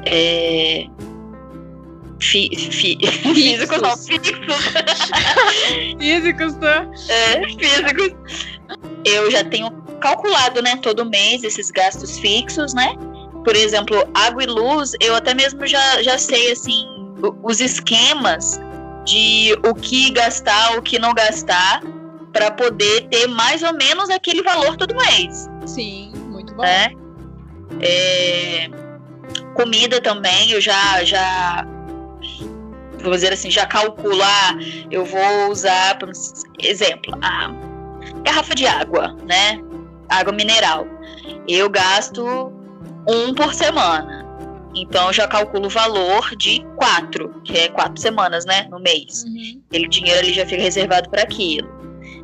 É, 0.06 0.86
Fi, 2.20 2.50
fi, 2.56 2.98
físicos 3.34 3.82
não, 3.82 3.98
físicos. 3.98 4.56
físicos, 6.00 6.54
tá? 6.56 6.88
É, 7.10 7.42
físicos. 7.50 8.16
Eu 9.06 9.30
já 9.30 9.44
tenho 9.44 9.72
calculado, 10.00 10.62
né, 10.62 10.78
todo 10.78 11.06
mês 11.06 11.44
esses 11.44 11.72
gastos 11.72 12.20
fixos, 12.20 12.74
né? 12.74 12.96
Por 13.44 13.56
exemplo, 13.56 13.98
água 14.14 14.44
e 14.44 14.46
luz, 14.46 14.94
eu 15.00 15.16
até 15.16 15.34
mesmo 15.34 15.66
já, 15.68 16.02
já 16.02 16.18
sei, 16.18 16.52
assim, 16.52 16.86
os 17.42 17.60
esquemas 17.60 18.60
de 19.06 19.54
o 19.66 19.76
que 19.76 20.12
gastar, 20.12 20.78
o 20.78 20.82
que 20.82 20.98
não 20.98 21.14
gastar, 21.14 21.82
para 22.32 22.52
poder 22.52 23.08
ter 23.10 23.28
mais 23.28 23.62
ou 23.62 23.74
menos 23.74 24.10
aquele 24.10 24.42
valor 24.42 24.76
todo 24.78 24.96
mês. 24.96 25.50
Sim, 25.66 26.12
muito 26.30 26.54
bom. 26.56 26.64
Né? 26.64 26.94
É, 27.82 28.70
comida 29.56 30.02
também, 30.02 30.52
eu 30.52 30.62
já, 30.62 31.04
já 31.04 31.66
vamos 33.00 33.18
dizer 33.18 33.34
assim, 33.34 33.52
já 33.52 33.66
calcular, 33.66 34.56
eu 34.90 35.06
vou 35.06 35.52
usar, 35.52 35.98
por 36.00 36.12
exemplo, 36.60 37.18
a 37.22 37.73
garrafa 38.24 38.56
de 38.56 38.66
água, 38.66 39.16
né? 39.26 39.60
Água 40.10 40.34
mineral. 40.34 40.88
Eu 41.48 41.70
gasto 41.70 42.26
um 43.08 43.34
por 43.34 43.54
semana. 43.54 44.24
Então 44.76 45.08
eu 45.08 45.14
já 45.14 45.28
calculo 45.28 45.68
o 45.68 45.70
valor 45.70 46.36
de 46.36 46.66
quatro, 46.76 47.42
que 47.44 47.58
é 47.58 47.70
quatro 47.70 48.02
semanas, 48.02 48.46
né? 48.46 48.68
No 48.70 48.80
mês. 48.80 49.24
Uhum. 49.24 49.62
Aquele 49.70 49.88
dinheiro 49.88 50.20
ali 50.20 50.34
já 50.34 50.46
fica 50.46 50.62
reservado 50.62 51.10
para 51.10 51.22
aquilo, 51.22 51.70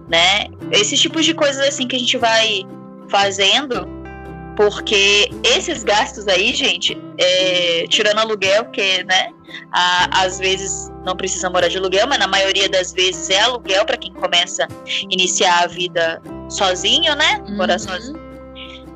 né? 0.08 0.46
Esses 0.72 1.00
tipos 1.00 1.26
de 1.26 1.34
coisas 1.34 1.66
assim 1.68 1.88
que 1.88 1.96
a 1.96 2.00
gente 2.00 2.18
vai 2.18 2.64
fazendo, 3.10 3.88
porque 4.60 5.32
esses 5.42 5.86
gastos 5.86 6.28
aí, 6.28 6.54
gente, 6.54 7.02
é, 7.18 7.86
tirando 7.88 8.20
aluguel, 8.20 8.66
que, 8.66 9.06
né? 9.06 9.30
a, 9.72 10.24
às 10.24 10.38
vezes 10.38 10.92
não 11.06 11.16
precisa 11.16 11.50
morar 11.50 11.70
de 11.70 11.78
aluguel, 11.78 12.06
mas 12.06 12.20
na 12.20 12.28
maioria 12.28 12.68
das 12.68 12.92
vezes 12.92 13.30
é 13.30 13.40
aluguel 13.40 13.86
para 13.86 13.96
quem 13.96 14.12
começa 14.12 14.66
a 14.66 14.68
iniciar 15.10 15.64
a 15.64 15.68
vida 15.68 16.22
sozinho, 16.50 17.16
né? 17.16 17.42
Uhum. 17.48 17.56
Morar 17.56 17.80
sozinho. 17.80 18.20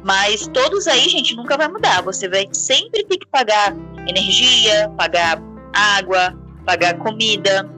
Mas 0.03 0.47
todos 0.47 0.85
aí, 0.85 1.07
gente, 1.07 1.33
nunca 1.33 1.55
vai 1.55 1.69
mudar. 1.69 2.01
Você 2.01 2.27
vai 2.27 2.45
sempre 2.51 3.05
ter 3.05 3.19
que 3.19 3.27
pagar 3.27 3.73
energia, 4.05 4.91
pagar 4.97 5.41
água, 5.71 6.37
pagar 6.65 6.97
comida, 6.97 7.69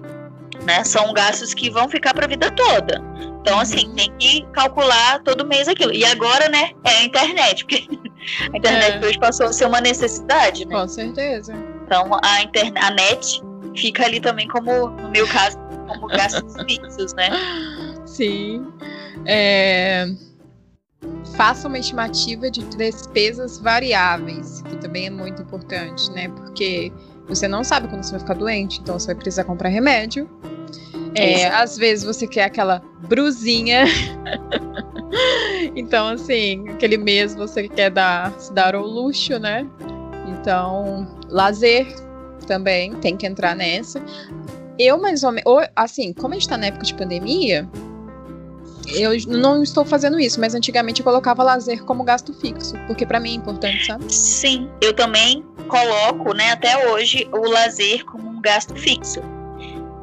né? 0.64 0.84
São 0.84 1.14
gastos 1.14 1.54
que 1.54 1.70
vão 1.70 1.88
ficar 1.88 2.16
para 2.16 2.26
a 2.26 2.30
vida 2.30 2.50
toda. 2.50 3.00
Então, 3.46 3.60
assim, 3.60 3.94
tem 3.94 4.12
que 4.18 4.42
calcular 4.54 5.22
todo 5.22 5.46
mês 5.46 5.68
aquilo. 5.68 5.94
E 5.94 6.04
agora, 6.04 6.50
né, 6.50 6.72
é 6.84 6.90
a 6.90 7.04
internet, 7.04 7.64
porque 7.64 7.88
a 8.52 8.58
internet 8.58 9.04
é. 9.04 9.08
hoje 9.08 9.20
passou 9.20 9.46
a 9.46 9.54
ser 9.54 9.66
uma 9.68 9.80
necessidade, 9.80 10.66
né? 10.66 10.76
Com 10.76 10.88
certeza. 10.88 11.54
Então 11.86 12.10
a, 12.24 12.42
internet, 12.42 12.84
a 12.84 12.90
net 12.90 13.44
fica 13.76 14.04
ali 14.04 14.20
também 14.20 14.48
como, 14.48 14.88
no 14.88 15.12
meu 15.12 15.28
caso, 15.28 15.60
como 15.88 16.08
gastos 16.08 16.56
fixos, 16.66 17.14
né? 17.14 17.30
Sim. 18.08 18.66
É... 19.28 20.08
Faça 21.38 21.68
uma 21.68 21.78
estimativa 21.78 22.50
de 22.50 22.64
despesas 22.64 23.60
variáveis, 23.60 24.64
que 24.64 24.76
também 24.78 25.06
é 25.06 25.10
muito 25.12 25.44
importante, 25.44 26.10
né? 26.14 26.30
Porque 26.30 26.92
você 27.28 27.48
não 27.48 27.64
sabe 27.64 27.90
quando 27.90 28.02
você 28.02 28.12
vai 28.12 28.22
ficar 28.22 28.34
doente, 28.34 28.80
então 28.80 28.98
você 28.98 29.06
vai 29.08 29.16
precisar 29.16 29.44
comprar 29.44 29.70
remédio. 29.70 30.28
É, 31.16 31.48
às 31.48 31.78
vezes 31.78 32.04
você 32.04 32.28
quer 32.28 32.44
aquela 32.44 32.82
brusinha 33.08 33.86
então, 35.76 36.10
assim, 36.10 36.68
aquele 36.70 36.98
mês 36.98 37.36
você 37.36 37.68
quer 37.68 37.90
dar, 37.90 38.34
se 38.40 38.52
dar 38.54 38.76
o 38.76 38.82
luxo, 38.82 39.40
né? 39.40 39.66
Então, 40.28 41.08
lazer 41.30 41.88
também 42.48 42.94
tem 42.96 43.16
que 43.18 43.26
entrar 43.26 43.56
nessa. 43.56 44.02
Eu, 44.78 45.00
mais 45.02 45.24
ou 45.24 45.32
menos, 45.32 45.68
assim, 45.76 46.14
como 46.14 46.34
a 46.34 46.38
gente 46.38 46.50
tá 46.50 46.58
na 46.58 46.68
época 46.68 46.84
de 46.84 46.94
pandemia, 46.94 47.68
eu 48.94 49.12
não 49.28 49.64
estou 49.64 49.86
fazendo 49.86 50.20
isso, 50.20 50.40
mas 50.40 50.54
antigamente 50.54 51.02
eu 51.02 51.06
colocava 51.06 51.44
lazer 51.44 51.84
como 51.84 52.04
gasto 52.04 52.34
fixo, 52.34 52.76
porque 52.88 53.06
para 53.06 53.20
mim 53.20 53.32
é 53.32 53.36
importante, 53.36 53.86
sabe? 53.86 54.14
Sim, 54.14 54.70
eu 54.82 54.94
também 54.94 55.44
coloco, 55.68 56.34
né, 56.34 56.52
até 56.52 56.90
hoje, 56.90 57.28
o 57.32 57.50
lazer 57.50 58.06
como 58.06 58.30
um 58.30 58.42
gasto 58.42 58.76
fixo. 58.76 59.22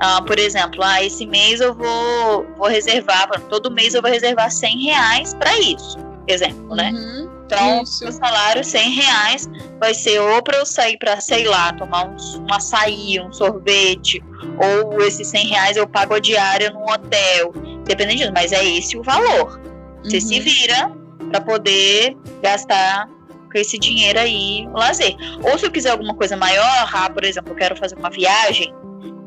Ah, 0.05 0.21
por 0.21 0.37
exemplo, 0.39 0.83
ah, 0.83 1.01
esse 1.05 1.25
mês 1.27 1.61
eu 1.61 1.73
vou, 1.75 2.45
vou 2.59 2.67
reservar, 2.69 3.29
todo 3.49 3.71
mês 3.71 3.95
eu 3.95 4.03
vou 4.03 4.11
reservar 4.11 4.51
100 4.51 4.83
reais 4.87 5.33
para 5.35 5.57
isso, 5.61 5.97
exemplo, 6.27 6.75
né? 6.75 6.91
Uhum, 6.93 7.31
então, 7.47 7.83
isso. 7.85 8.09
o 8.09 8.11
salário 8.13 8.65
100 8.65 8.91
reais 8.91 9.49
vai 9.79 9.95
ser 9.95 10.19
ou 10.19 10.43
para 10.43 10.59
eu 10.59 10.67
sair 10.67 10.99
para, 10.99 11.21
sei 11.21 11.45
lá, 11.47 11.73
tomar 11.75 12.05
um, 12.07 12.17
um 12.41 12.53
açaí, 12.53 13.21
um 13.21 13.33
sorvete, 13.33 14.21
ou 14.59 15.01
esses 15.03 15.29
100 15.29 15.47
reais 15.49 15.77
eu 15.77 15.87
pago 15.87 16.15
a 16.15 16.19
diária 16.19 16.71
num 16.71 16.83
hotel, 16.83 17.53
dependendo 17.85 18.17
disso, 18.19 18.33
mas 18.35 18.51
é 18.51 18.65
esse 18.65 18.99
o 18.99 19.05
valor. 19.05 19.61
Você 20.03 20.21
se 20.21 20.35
Uhum. 20.37 20.43
vira 20.43 20.91
para 21.31 21.41
poder 21.41 22.17
gastar 22.43 23.09
com 23.53 23.59
esse 23.59 23.79
dinheiro 23.79 24.19
aí 24.19 24.67
no 24.67 24.75
lazer. 24.79 25.15
Ou 25.45 25.57
se 25.59 25.67
eu 25.67 25.71
quiser 25.71 25.91
alguma 25.91 26.15
coisa 26.15 26.37
maior, 26.37 26.91
ah, 26.93 27.09
por 27.09 27.23
exemplo, 27.25 27.53
eu 27.53 27.57
quero 27.57 27.77
fazer 27.77 27.95
uma 27.97 28.11
viagem, 28.11 28.75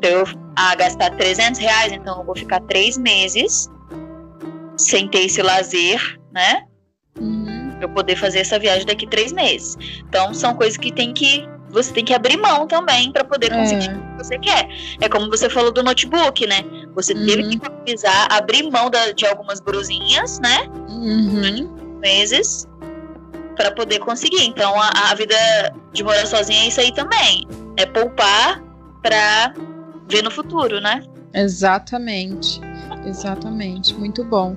então 0.06 0.20
eu 0.20 0.26
ah, 0.56 0.76
gastar 0.76 1.10
300 1.12 1.60
reais, 1.60 1.91
então 1.91 2.20
eu 2.20 2.26
vou 2.26 2.36
ficar 2.36 2.60
três 2.62 2.98
meses 2.98 3.70
sem 4.78 5.08
ter 5.08 5.26
esse 5.26 5.41
lazer, 5.41 6.20
né? 6.32 6.63
Uhum. 7.20 7.72
Pra 7.78 7.84
eu 7.84 7.89
poder 7.89 8.15
fazer 8.15 8.39
essa 8.39 8.60
viagem 8.60 8.86
daqui 8.86 9.08
três 9.08 9.32
meses. 9.32 9.78
Então 10.08 10.34
são 10.34 10.54
coisas 10.54 10.78
que 10.78 10.91
tem 10.91 11.13
que 11.13 11.48
você 11.70 11.91
tem 11.91 12.06
que 12.06 12.13
abrir 12.13 12.38
mão 12.38 12.68
também 12.68 13.12
para 13.12 13.26
poder 13.26 13.50
conseguir 13.52 13.89
É. 13.89 13.94
o 13.94 14.00
que 14.18 14.24
você 14.24 14.38
quer. 14.39 14.70
É 15.02 15.10
como 15.10 15.30
você 15.30 15.50
falou 15.50 15.74
do 15.74 15.84
notebook, 15.84 16.46
né? 16.48 16.63
Você 16.94 17.13
teve 17.13 17.44
Uhum. 17.44 17.50
que 17.50 17.56
economizar, 17.58 18.28
abrir 18.32 18.63
mão 18.72 18.89
da- 18.89 19.12
de 19.12 19.26
algumas 19.26 19.60
brusinhas, 19.60 20.39
né? 20.39 20.68
Uhum. 20.88 21.98
Meses 22.00 22.65
para 23.58 23.72
poder 23.72 24.00
conseguir. 24.00 24.46
Então 24.46 24.74
a, 24.80 25.12
a 25.12 25.15
vida 25.15 25.36
de 25.91 26.02
morar 26.04 26.26
sozinha 26.28 26.63
é 26.63 26.68
isso 26.68 26.80
aí 26.80 26.94
também. 26.94 27.46
É 27.76 27.86
poupar 27.86 28.62
para 29.02 29.54
ver 30.10 30.24
no 30.24 30.32
futuro, 30.32 30.80
né? 30.82 31.04
Exatamente. 31.34 32.62
Exatamente. 33.06 33.94
Muito 33.94 34.24
bom. 34.24 34.56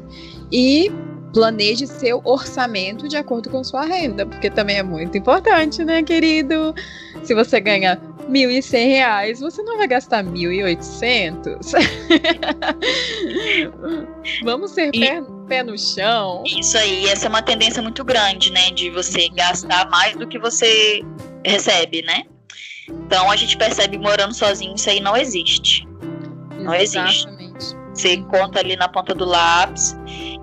E 0.53 0.91
planeje 1.33 1.87
seu 1.87 2.21
orçamento 2.25 3.09
de 3.09 3.17
acordo 3.17 3.51
com 3.51 3.63
sua 3.63 3.85
renda, 3.85 4.25
porque 4.25 4.49
também 4.51 4.79
é 4.79 4.83
muito 4.83 5.17
importante, 5.19 5.85
né, 5.85 6.03
querido? 6.03 6.75
Se 7.23 7.35
você 7.35 7.61
ganha 7.61 8.01
1.100 8.29 8.89
reais, 8.89 9.41
você 9.41 9.63
não 9.63 9.77
vai 9.77 9.87
gastar 9.87 10.25
1.800. 10.25 11.59
Vamos 14.45 14.71
ser 14.73 14.91
E- 14.95 15.01
pé, 15.01 15.23
pé 15.49 15.63
no 15.63 15.77
chão. 15.79 16.43
Isso 16.47 16.77
aí, 16.79 17.07
essa 17.07 17.27
é 17.27 17.29
uma 17.29 17.43
tendência 17.43 17.83
muito 17.83 18.05
grande, 18.05 18.51
né? 18.53 18.71
De 18.71 18.91
você 18.91 19.29
gastar 19.31 19.89
mais 19.91 20.17
do 20.17 20.27
que 20.27 20.39
você 20.39 21.03
recebe, 21.45 22.03
né? 22.03 22.25
Então 22.89 23.31
a 23.31 23.37
gente 23.37 23.57
percebe 23.57 23.99
morando 23.99 24.35
sozinho, 24.35 24.75
isso 24.75 24.89
aí 24.91 25.01
não 25.01 25.17
existe. 25.17 25.87
Não 26.59 26.75
existe. 26.75 27.27
Exatamente. 27.27 27.77
Você 27.95 28.17
conta 28.23 28.61
ali 28.61 28.77
na 28.77 28.89
ponta 28.89 29.15
do 29.15 29.25
lápis 29.25 29.97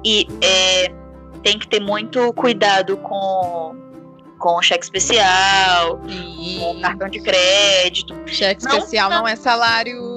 e 0.04 0.28
é, 0.42 0.92
tem 1.42 1.58
que 1.58 1.68
ter 1.68 1.80
muito 1.80 2.34
cuidado 2.34 2.98
com 2.98 3.76
com 4.38 4.62
cheque 4.62 4.84
especial, 4.84 5.98
com 5.98 6.08
E 6.08 6.82
cartão 6.82 7.10
de 7.10 7.20
crédito. 7.22 8.14
cheque 8.28 8.64
Não, 8.64 8.78
especial 8.78 9.10
não. 9.10 9.20
não 9.20 9.28
é 9.28 9.36
salário. 9.36 10.16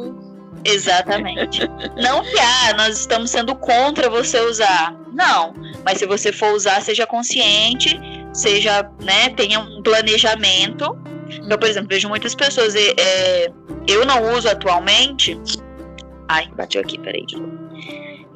Exatamente. 0.64 1.60
não 1.96 2.22
que 2.22 2.38
ah, 2.38 2.74
nós 2.76 2.98
estamos 3.00 3.30
sendo 3.30 3.54
contra 3.54 4.10
você 4.10 4.40
usar. 4.40 4.94
Não. 5.12 5.54
Mas 5.84 5.98
se 5.98 6.06
você 6.06 6.32
for 6.32 6.52
usar, 6.52 6.82
seja 6.82 7.06
consciente, 7.06 7.98
seja, 8.32 8.90
né, 9.00 9.30
tenha 9.30 9.60
um 9.60 9.82
planejamento. 9.82 10.96
Eu, 11.48 11.58
por 11.58 11.68
exemplo, 11.68 11.88
vejo 11.88 12.08
muitas 12.08 12.34
pessoas. 12.34 12.74
é, 12.74 13.50
eu 13.86 14.04
não 14.04 14.34
uso 14.34 14.48
atualmente. 14.48 15.38
Ai, 16.28 16.48
bateu 16.56 16.80
aqui, 16.80 16.98
peraí. 16.98 17.24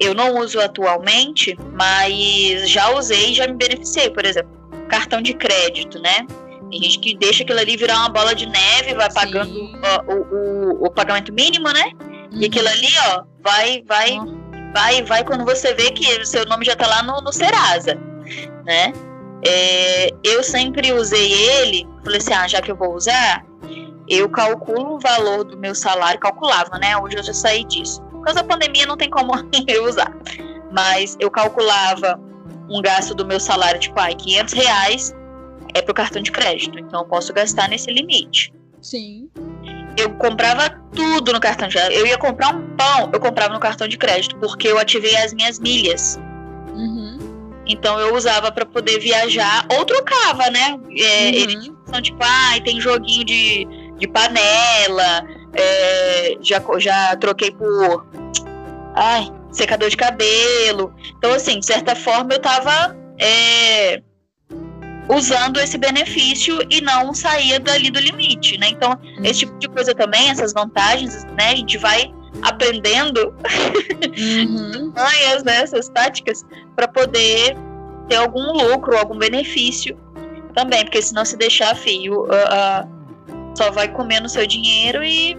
Eu 0.01 0.15
não 0.15 0.39
uso 0.39 0.61
atualmente, 0.61 1.57
mas 1.73 2.69
já 2.69 2.91
usei 2.97 3.31
e 3.31 3.35
já 3.35 3.47
me 3.47 3.55
beneficiei. 3.55 4.11
Por 4.11 4.25
exemplo, 4.25 4.51
cartão 4.89 5.23
de 5.23 5.35
crédito, 5.35 6.01
né? 6.01 6.27
Tem 6.71 6.83
gente 6.83 6.99
que 7.01 7.17
deixa 7.17 7.43
aquilo 7.43 7.61
ali 7.61 7.77
virar 7.77 7.99
uma 7.99 8.09
bola 8.09 8.35
de 8.35 8.47
neve, 8.47 8.95
vai 8.95 9.13
pagando 9.13 9.53
Sim. 9.53 9.73
ó, 9.85 10.03
o, 10.11 10.85
o, 10.85 10.87
o 10.87 10.91
pagamento 10.91 11.33
mínimo, 11.33 11.69
né? 11.71 11.93
E 12.33 12.47
aquilo 12.47 12.67
ali, 12.67 12.89
ó, 13.11 13.25
vai, 13.43 13.83
vai, 13.87 14.19
Ó. 14.19 14.25
vai, 14.75 15.03
vai 15.03 15.25
quando 15.25 15.45
você 15.45 15.75
vê 15.75 15.91
que 15.91 16.07
o 16.19 16.25
seu 16.25 16.47
nome 16.47 16.65
já 16.65 16.75
tá 16.75 16.87
lá 16.87 17.03
no, 17.03 17.21
no 17.21 17.31
Serasa, 17.31 17.95
né? 18.65 18.93
É, 19.45 20.09
eu 20.25 20.43
sempre 20.43 20.93
usei 20.93 21.33
ele, 21.33 21.87
falei 22.03 22.19
assim, 22.19 22.33
ah, 22.33 22.49
já 22.49 22.61
que 22.61 22.71
eu 22.71 22.77
vou 22.77 22.95
usar, 22.95 23.45
eu 24.09 24.29
calculo 24.29 24.97
o 24.97 25.01
valor 25.01 25.45
do 25.45 25.57
meu 25.57 25.75
salário, 25.75 26.19
calculava, 26.21 26.79
né? 26.79 26.97
Hoje 26.97 27.17
eu 27.17 27.23
já 27.23 27.33
saí 27.33 27.65
disso. 27.65 28.03
Por 28.11 28.23
causa 28.23 28.43
da 28.43 28.49
pandemia 28.49 28.87
não 28.87 28.97
tem 28.97 29.09
como 29.11 29.33
eu 29.69 29.85
usar. 29.85 30.13
Mas 30.71 31.17
eu 31.21 31.31
calculava 31.31 32.21
um 32.69 32.81
gasto 32.81 33.15
do 33.15 33.27
meu 33.27 33.39
salário, 33.39 33.81
tipo, 33.81 33.99
ai, 33.99 34.15
500 34.15 34.55
reais 34.55 35.15
é 35.75 35.83
pro 35.83 35.95
cartão 35.95 36.23
de 36.23 36.31
crédito. 36.31 36.79
Então 36.79 37.01
eu 37.01 37.07
posso 37.07 37.33
gastar 37.33 37.69
nesse 37.69 37.91
limite 37.91 38.53
Sim. 38.81 39.29
eu 39.97 40.11
comprava 40.15 40.71
tudo 40.95 41.33
no 41.33 41.41
cartão 41.41 41.69
de 41.69 41.75
crédito. 41.75 41.99
Eu 41.99 42.07
ia 42.07 42.19
comprar 42.19 42.55
um 42.55 42.77
pão, 42.77 43.11
eu 43.13 43.21
comprava 43.21 43.55
no 43.55 43.61
cartão 43.61 43.87
de 43.87 43.97
crédito, 43.97 44.37
porque 44.37 44.69
eu 44.69 44.79
ativei 44.79 45.17
as 45.17 45.33
minhas 45.33 45.59
milhas. 45.59 46.19
Uhum. 46.75 47.19
Então 47.67 47.99
eu 48.01 48.15
usava 48.15 48.51
para 48.51 48.67
poder 48.67 48.99
viajar 48.99 49.67
ou 49.73 49.85
trocava, 49.85 50.51
né? 50.51 50.79
É, 50.99 51.31
Uhum. 51.31 51.35
Eles 51.35 51.73
são 51.93 52.03
tipo, 52.03 52.19
ai, 52.21 52.61
tem 52.61 52.81
joguinho 52.81 53.25
de, 53.25 53.67
de 53.99 54.09
panela, 54.09 55.25
é, 55.55 56.37
já, 56.41 56.63
já 56.79 57.17
troquei 57.17 57.51
por 57.51 58.07
ai, 58.95 59.31
secador 59.51 59.91
de 59.91 59.97
cabelo. 59.97 60.95
Então, 61.19 61.33
assim, 61.33 61.59
de 61.61 61.67
certa 61.67 61.95
forma 61.95 62.33
eu 62.33 62.41
tava 62.41 62.97
é, 63.19 64.03
usando 65.09 65.61
esse 65.61 65.77
benefício 65.77 66.59
e 66.71 66.81
não 66.81 67.13
saía 67.13 67.61
dali 67.61 67.91
do 67.91 68.01
limite, 68.01 68.59
né? 68.59 68.69
Então, 68.71 68.99
esse 69.23 69.41
tipo 69.41 69.59
de 69.59 69.69
coisa 69.69 69.95
também, 69.95 70.31
essas 70.31 70.53
vantagens, 70.53 71.25
né? 71.37 71.51
A 71.51 71.57
gente 71.57 71.77
vai 71.79 72.13
aprendendo 72.43 73.35
Uhum. 74.19 74.93
manhas, 74.97 75.45
né? 75.45 75.63
Essas 75.63 75.89
táticas 75.89 76.45
para 76.75 76.89
poder 76.89 77.57
ter 78.09 78.17
algum 78.17 78.53
lucro, 78.53 78.97
algum 78.97 79.19
benefício 79.19 79.97
também, 80.55 80.85
porque 80.85 81.01
senão 81.03 81.25
se 81.25 81.37
deixar 81.37 81.75
fio, 81.75 82.27
ah, 82.31 82.47
ah, 82.51 82.89
só 83.57 83.71
vai 83.71 83.89
comendo 83.89 84.29
seu 84.29 84.47
dinheiro 84.47 85.03
e 85.03 85.37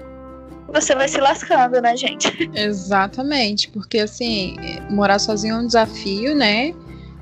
você 0.68 0.96
vai 0.96 1.08
se 1.08 1.20
lascando, 1.20 1.82
né, 1.82 1.96
gente? 1.96 2.28
Exatamente, 2.54 3.70
porque 3.70 4.00
assim, 4.00 4.56
morar 4.90 5.20
sozinho 5.20 5.56
é 5.56 5.60
um 5.60 5.68
desafio, 5.68 6.36
né? 6.36 6.74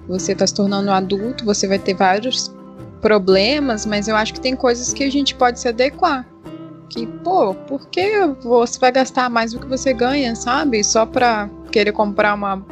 Você 0.07 0.33
tá 0.33 0.45
se 0.47 0.53
tornando 0.53 0.89
um 0.89 0.93
adulto, 0.93 1.45
você 1.45 1.67
vai 1.67 1.79
ter 1.79 1.93
vários 1.93 2.53
problemas, 3.01 3.85
mas 3.85 4.07
eu 4.07 4.15
acho 4.15 4.33
que 4.33 4.39
tem 4.39 4.55
coisas 4.55 4.93
que 4.93 5.03
a 5.03 5.11
gente 5.11 5.35
pode 5.35 5.59
se 5.59 5.67
adequar. 5.67 6.25
Que, 6.89 7.07
pô, 7.07 7.53
por 7.53 7.87
que 7.87 8.27
você 8.41 8.77
vai 8.77 8.91
gastar 8.91 9.29
mais 9.29 9.53
do 9.53 9.59
que 9.59 9.65
você 9.65 9.93
ganha, 9.93 10.35
sabe? 10.35 10.83
Só 10.83 11.05
pra 11.05 11.49
querer 11.71 11.93
comprar 11.93 12.33
uma 12.33 12.65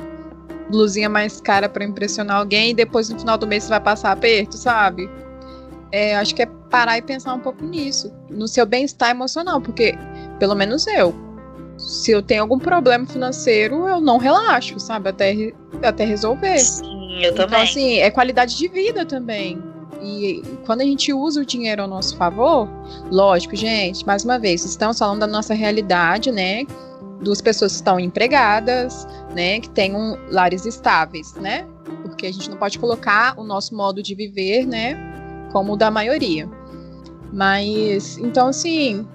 blusinha 0.69 1.09
mais 1.09 1.41
cara 1.41 1.67
pra 1.67 1.83
impressionar 1.83 2.37
alguém 2.37 2.71
e 2.71 2.73
depois 2.73 3.09
no 3.09 3.19
final 3.19 3.37
do 3.37 3.47
mês 3.47 3.63
você 3.63 3.69
vai 3.69 3.79
passar 3.79 4.11
aperto, 4.11 4.55
sabe? 4.57 5.09
É, 5.91 6.15
acho 6.15 6.35
que 6.35 6.43
é 6.43 6.45
parar 6.69 6.97
e 6.97 7.01
pensar 7.01 7.33
um 7.33 7.39
pouco 7.39 7.65
nisso, 7.65 8.11
no 8.29 8.47
seu 8.47 8.65
bem-estar 8.65 9.09
emocional, 9.09 9.59
porque 9.59 9.95
pelo 10.37 10.53
menos 10.53 10.85
eu, 10.85 11.15
se 11.77 12.11
eu 12.11 12.21
tenho 12.21 12.41
algum 12.43 12.59
problema 12.59 13.05
financeiro, 13.07 13.87
eu 13.87 13.99
não 13.99 14.17
relaxo, 14.17 14.79
sabe? 14.79 15.09
Até, 15.09 15.51
até 15.81 16.05
resolver. 16.05 16.59
Sim, 16.59 17.23
eu 17.23 17.31
Então, 17.31 17.45
também. 17.47 17.63
assim, 17.63 17.97
é 17.97 18.11
qualidade 18.11 18.55
de 18.55 18.67
vida 18.67 19.03
também. 19.05 19.61
E 20.01 20.43
quando 20.65 20.81
a 20.81 20.85
gente 20.85 21.11
usa 21.11 21.41
o 21.41 21.45
dinheiro 21.45 21.81
ao 21.81 21.87
nosso 21.87 22.15
favor, 22.15 22.69
lógico, 23.11 23.55
gente, 23.55 24.05
mais 24.05 24.23
uma 24.23 24.37
vez, 24.39 24.63
estamos 24.63 24.97
falando 24.99 25.19
da 25.21 25.27
nossa 25.27 25.53
realidade, 25.53 26.31
né? 26.31 26.65
Duas 27.21 27.41
pessoas 27.41 27.73
que 27.73 27.77
estão 27.77 27.99
empregadas, 27.99 29.07
né? 29.35 29.59
Que 29.59 29.69
tenham 29.69 30.17
lares 30.29 30.65
estáveis, 30.65 31.33
né? 31.35 31.67
Porque 32.03 32.27
a 32.27 32.33
gente 32.33 32.49
não 32.49 32.57
pode 32.57 32.79
colocar 32.79 33.33
o 33.37 33.43
nosso 33.43 33.75
modo 33.75 34.01
de 34.01 34.15
viver, 34.15 34.65
né? 34.65 34.97
Como 35.51 35.73
o 35.73 35.77
da 35.77 35.91
maioria. 35.91 36.49
Mas, 37.31 38.17
então, 38.17 38.47
assim, 38.47 39.07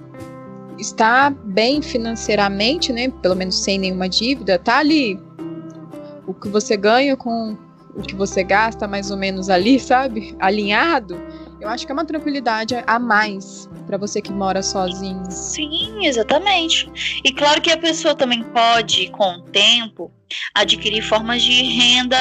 estar 0.77 1.31
bem 1.31 1.81
financeiramente, 1.81 2.93
né? 2.93 3.09
Pelo 3.21 3.35
menos 3.35 3.55
sem 3.55 3.79
nenhuma 3.79 4.07
dívida, 4.07 4.59
tá 4.59 4.77
ali. 4.79 5.19
O 6.27 6.33
que 6.33 6.47
você 6.47 6.77
ganha 6.77 7.15
com 7.15 7.57
o 7.95 8.01
que 8.01 8.13
você 8.13 8.43
gasta 8.43 8.87
mais 8.87 9.09
ou 9.09 9.17
menos 9.17 9.49
ali, 9.49 9.79
sabe? 9.79 10.35
Alinhado, 10.39 11.17
eu 11.59 11.69
acho 11.69 11.85
que 11.85 11.91
é 11.91 11.93
uma 11.93 12.05
tranquilidade 12.05 12.75
a 12.85 12.99
mais 12.99 13.69
para 13.87 13.97
você 13.97 14.21
que 14.21 14.31
mora 14.31 14.61
sozinho. 14.61 15.23
Sim, 15.29 16.05
exatamente. 16.05 17.21
E 17.23 17.31
claro 17.31 17.61
que 17.61 17.71
a 17.71 17.77
pessoa 17.77 18.15
também 18.15 18.43
pode, 18.43 19.09
com 19.09 19.37
o 19.37 19.41
tempo, 19.41 20.11
adquirir 20.53 21.01
formas 21.01 21.41
de 21.41 21.63
renda 21.63 22.17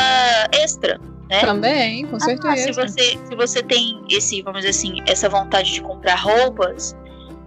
extra. 0.53 1.01
Né? 1.29 1.40
Também, 1.40 2.07
com 2.07 2.20
certeza. 2.20 2.53
Ah, 2.53 2.57
se, 2.57 2.73
você, 2.73 3.18
se 3.25 3.35
você 3.35 3.62
tem 3.62 4.03
esse, 4.11 4.42
vamos 4.42 4.61
dizer 4.61 4.70
assim, 4.70 5.03
essa 5.07 5.29
vontade 5.29 5.73
de 5.73 5.81
comprar 5.81 6.16
roupas, 6.16 6.94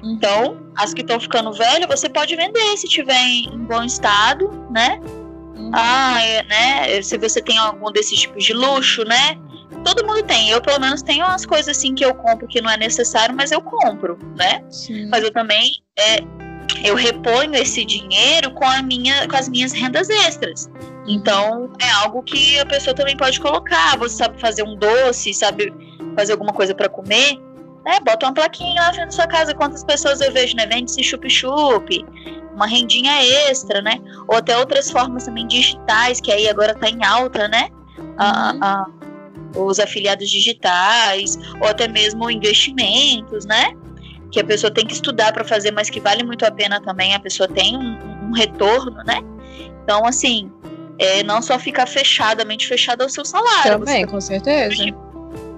uhum. 0.01 0.13
então 0.13 0.57
as 0.75 0.93
que 0.93 1.01
estão 1.01 1.19
ficando 1.19 1.53
velhas, 1.53 1.87
você 1.87 2.09
pode 2.09 2.35
vender 2.35 2.77
se 2.77 2.87
tiver 2.87 3.21
em, 3.21 3.53
em 3.53 3.59
bom 3.59 3.83
estado, 3.83 4.49
né? 4.71 4.99
Uhum. 5.55 5.71
Ah, 5.73 6.21
é, 6.21 6.43
né? 6.43 7.01
Se 7.01 7.17
você 7.17 7.41
tem 7.41 7.57
algum 7.57 7.91
desses 7.91 8.19
tipos 8.19 8.43
de 8.43 8.53
luxo, 8.53 9.03
né? 9.03 9.37
Todo 9.93 10.05
mundo 10.05 10.23
tem. 10.23 10.49
Eu, 10.49 10.61
pelo 10.61 10.79
menos, 10.79 11.01
tenho 11.01 11.25
umas 11.25 11.45
coisas 11.45 11.77
assim 11.77 11.95
que 11.95 12.03
eu 12.03 12.13
compro 12.13 12.47
que 12.47 12.59
não 12.61 12.69
é 12.69 12.77
necessário, 12.77 13.33
mas 13.35 13.51
eu 13.51 13.61
compro, 13.61 14.17
né? 14.35 14.63
Sim. 14.69 15.07
Mas 15.07 15.23
eu 15.23 15.31
também 15.31 15.81
é, 15.97 16.19
eu 16.83 16.95
reponho 16.95 17.55
esse 17.55 17.85
dinheiro 17.85 18.51
com, 18.51 18.65
a 18.65 18.81
minha, 18.81 19.27
com 19.27 19.35
as 19.37 19.47
minhas 19.47 19.71
rendas 19.71 20.09
extras. 20.09 20.69
Então, 21.07 21.71
é 21.79 21.89
algo 22.03 22.21
que 22.21 22.59
a 22.59 22.65
pessoa 22.65 22.93
também 22.93 23.15
pode 23.15 23.39
colocar. 23.39 23.97
Você 23.97 24.17
sabe 24.17 24.39
fazer 24.41 24.63
um 24.63 24.75
doce, 24.75 25.33
sabe 25.33 25.73
fazer 26.15 26.33
alguma 26.33 26.51
coisa 26.51 26.75
para 26.75 26.89
comer, 26.89 27.37
né? 27.85 27.99
Bota 28.03 28.25
uma 28.25 28.33
plaquinha 28.33 28.81
lá 28.81 28.91
na 28.91 29.11
sua 29.11 29.27
casa. 29.27 29.53
Quantas 29.53 29.85
pessoas 29.85 30.19
eu 30.19 30.33
vejo, 30.33 30.55
né? 30.57 30.65
Vende-se 30.65 31.01
chup-chup, 31.01 32.05
uma 32.53 32.67
rendinha 32.67 33.23
extra, 33.49 33.81
né? 33.81 33.99
Ou 34.27 34.35
até 34.35 34.57
outras 34.57 34.91
formas 34.91 35.23
também 35.23 35.47
digitais, 35.47 36.19
que 36.19 36.31
aí 36.31 36.49
agora 36.49 36.75
tá 36.75 36.89
em 36.89 37.05
alta, 37.05 37.47
né? 37.47 37.69
Uhum. 37.97 38.15
A, 38.17 38.55
a, 38.61 38.85
os 39.65 39.79
afiliados 39.79 40.29
digitais, 40.29 41.37
ou 41.61 41.67
até 41.67 41.87
mesmo 41.87 42.29
investimentos, 42.29 43.45
né? 43.45 43.73
Que 44.31 44.39
a 44.39 44.43
pessoa 44.43 44.71
tem 44.71 44.85
que 44.85 44.93
estudar 44.93 45.31
para 45.33 45.43
fazer, 45.43 45.71
mas 45.71 45.89
que 45.89 45.99
vale 45.99 46.23
muito 46.23 46.45
a 46.45 46.51
pena 46.51 46.81
também, 46.81 47.13
a 47.15 47.19
pessoa 47.19 47.47
tem 47.47 47.77
um, 47.77 48.27
um 48.29 48.31
retorno, 48.33 49.03
né? 49.03 49.19
Então, 49.83 50.05
assim, 50.05 50.51
é, 50.99 51.23
não 51.23 51.41
só 51.41 51.57
ficar 51.57 51.87
fechadamente 51.87 52.67
fechada 52.67 53.03
ao 53.03 53.09
seu 53.09 53.23
salário. 53.23 53.79
Também, 53.79 54.05
com 54.05 54.19
certeza. 54.19 54.75
De, 54.75 54.93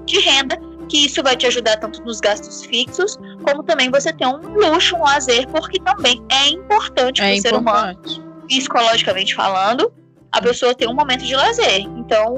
de 0.06 0.20
renda, 0.20 0.60
que 0.90 1.06
isso 1.06 1.22
vai 1.24 1.38
te 1.38 1.46
ajudar 1.46 1.78
tanto 1.78 2.04
nos 2.04 2.20
gastos 2.20 2.66
fixos, 2.66 3.18
como 3.44 3.64
também 3.64 3.90
você 3.90 4.12
ter 4.12 4.26
um 4.26 4.38
luxo, 4.38 4.96
um 4.96 5.04
lazer, 5.04 5.48
porque 5.48 5.80
também 5.80 6.22
é 6.30 6.50
importante 6.50 7.22
é 7.22 7.26
para 7.26 7.38
o 7.38 7.42
ser 7.42 7.54
humano, 7.56 8.00
psicologicamente 8.48 9.36
falando, 9.36 9.92
a 10.32 10.42
pessoa 10.42 10.74
ter 10.74 10.88
um 10.88 10.94
momento 10.94 11.24
de 11.24 11.36
lazer. 11.36 11.82
Então, 11.82 12.36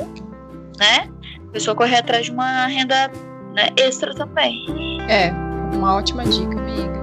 né? 0.77 1.09
A 1.51 1.53
pessoa 1.53 1.75
correr 1.75 1.97
atrás 1.97 2.27
de 2.27 2.31
uma 2.31 2.65
renda 2.65 3.11
né, 3.53 3.67
extra 3.75 4.15
também. 4.15 4.65
É, 5.09 5.33
uma 5.75 5.95
ótima 5.95 6.23
dica, 6.23 6.57
amiga. 6.57 7.01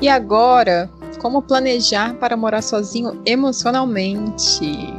E 0.00 0.08
agora, 0.08 0.88
como 1.20 1.42
planejar 1.42 2.14
para 2.14 2.36
morar 2.36 2.62
sozinho 2.62 3.20
emocionalmente? 3.26 4.94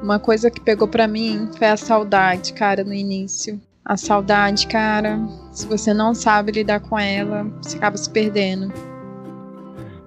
Uma 0.00 0.20
coisa 0.20 0.52
que 0.52 0.60
pegou 0.60 0.86
para 0.86 1.08
mim 1.08 1.50
foi 1.58 1.66
a 1.66 1.76
saudade, 1.76 2.52
cara, 2.52 2.84
no 2.84 2.94
início. 2.94 3.60
A 3.84 3.96
saudade, 3.96 4.68
cara, 4.68 5.18
se 5.50 5.66
você 5.66 5.92
não 5.92 6.14
sabe 6.14 6.52
lidar 6.52 6.78
com 6.78 6.96
ela, 6.96 7.42
você 7.60 7.76
acaba 7.76 7.96
se 7.96 8.08
perdendo. 8.08 8.72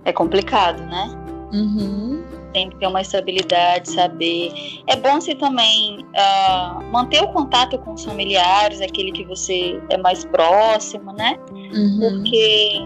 É 0.05 0.13
complicado, 0.13 0.81
né? 0.85 1.20
Uhum. 1.53 2.23
Tem 2.53 2.69
que 2.69 2.75
ter 2.77 2.87
uma 2.87 3.01
estabilidade, 3.01 3.91
saber. 3.91 4.51
É 4.87 4.95
bom 4.95 5.19
você 5.19 5.35
também 5.35 6.05
uh, 6.05 6.83
manter 6.91 7.21
o 7.21 7.27
contato 7.29 7.77
com 7.79 7.93
os 7.93 8.03
familiares, 8.03 8.81
aquele 8.81 9.11
que 9.11 9.23
você 9.25 9.79
é 9.89 9.97
mais 9.97 10.25
próximo, 10.25 11.13
né? 11.13 11.37
Uhum. 11.51 11.99
Porque 11.99 12.81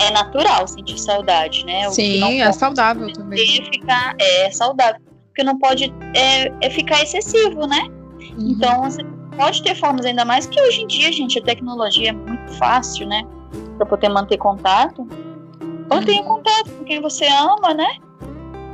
é 0.00 0.10
natural 0.12 0.66
sentir 0.66 0.98
saudade, 0.98 1.64
né? 1.66 1.88
O 1.88 1.92
Sim, 1.92 2.40
é 2.40 2.52
saudável 2.52 3.12
também. 3.12 3.64
Ficar, 3.72 4.14
é, 4.18 4.46
é 4.46 4.50
saudável. 4.50 5.00
Porque 5.26 5.42
não 5.42 5.58
pode 5.58 5.92
é, 6.14 6.52
é 6.60 6.70
ficar 6.70 7.02
excessivo, 7.02 7.66
né? 7.66 7.88
Uhum. 8.38 8.50
Então, 8.50 8.82
você 8.82 9.04
pode 9.36 9.62
ter 9.62 9.74
formas, 9.74 10.04
ainda 10.06 10.24
mais 10.24 10.46
que 10.46 10.60
hoje 10.60 10.82
em 10.82 10.86
dia, 10.86 11.12
gente, 11.12 11.38
a 11.38 11.42
tecnologia 11.42 12.10
é 12.10 12.12
muito 12.12 12.52
fácil, 12.54 13.06
né? 13.06 13.22
Para 13.76 13.86
poder 13.86 14.08
manter 14.08 14.38
contato. 14.38 15.06
Mantenha 15.90 16.22
contato 16.22 16.70
com 16.70 16.84
quem 16.84 17.00
você 17.00 17.26
ama, 17.26 17.74
né? 17.74 17.96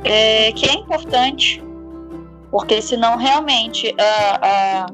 É, 0.03 0.51
que 0.51 0.69
é 0.69 0.73
importante. 0.73 1.63
Porque 2.51 2.81
senão 2.81 3.17
realmente 3.17 3.93
a, 3.99 4.39
a, 4.41 4.85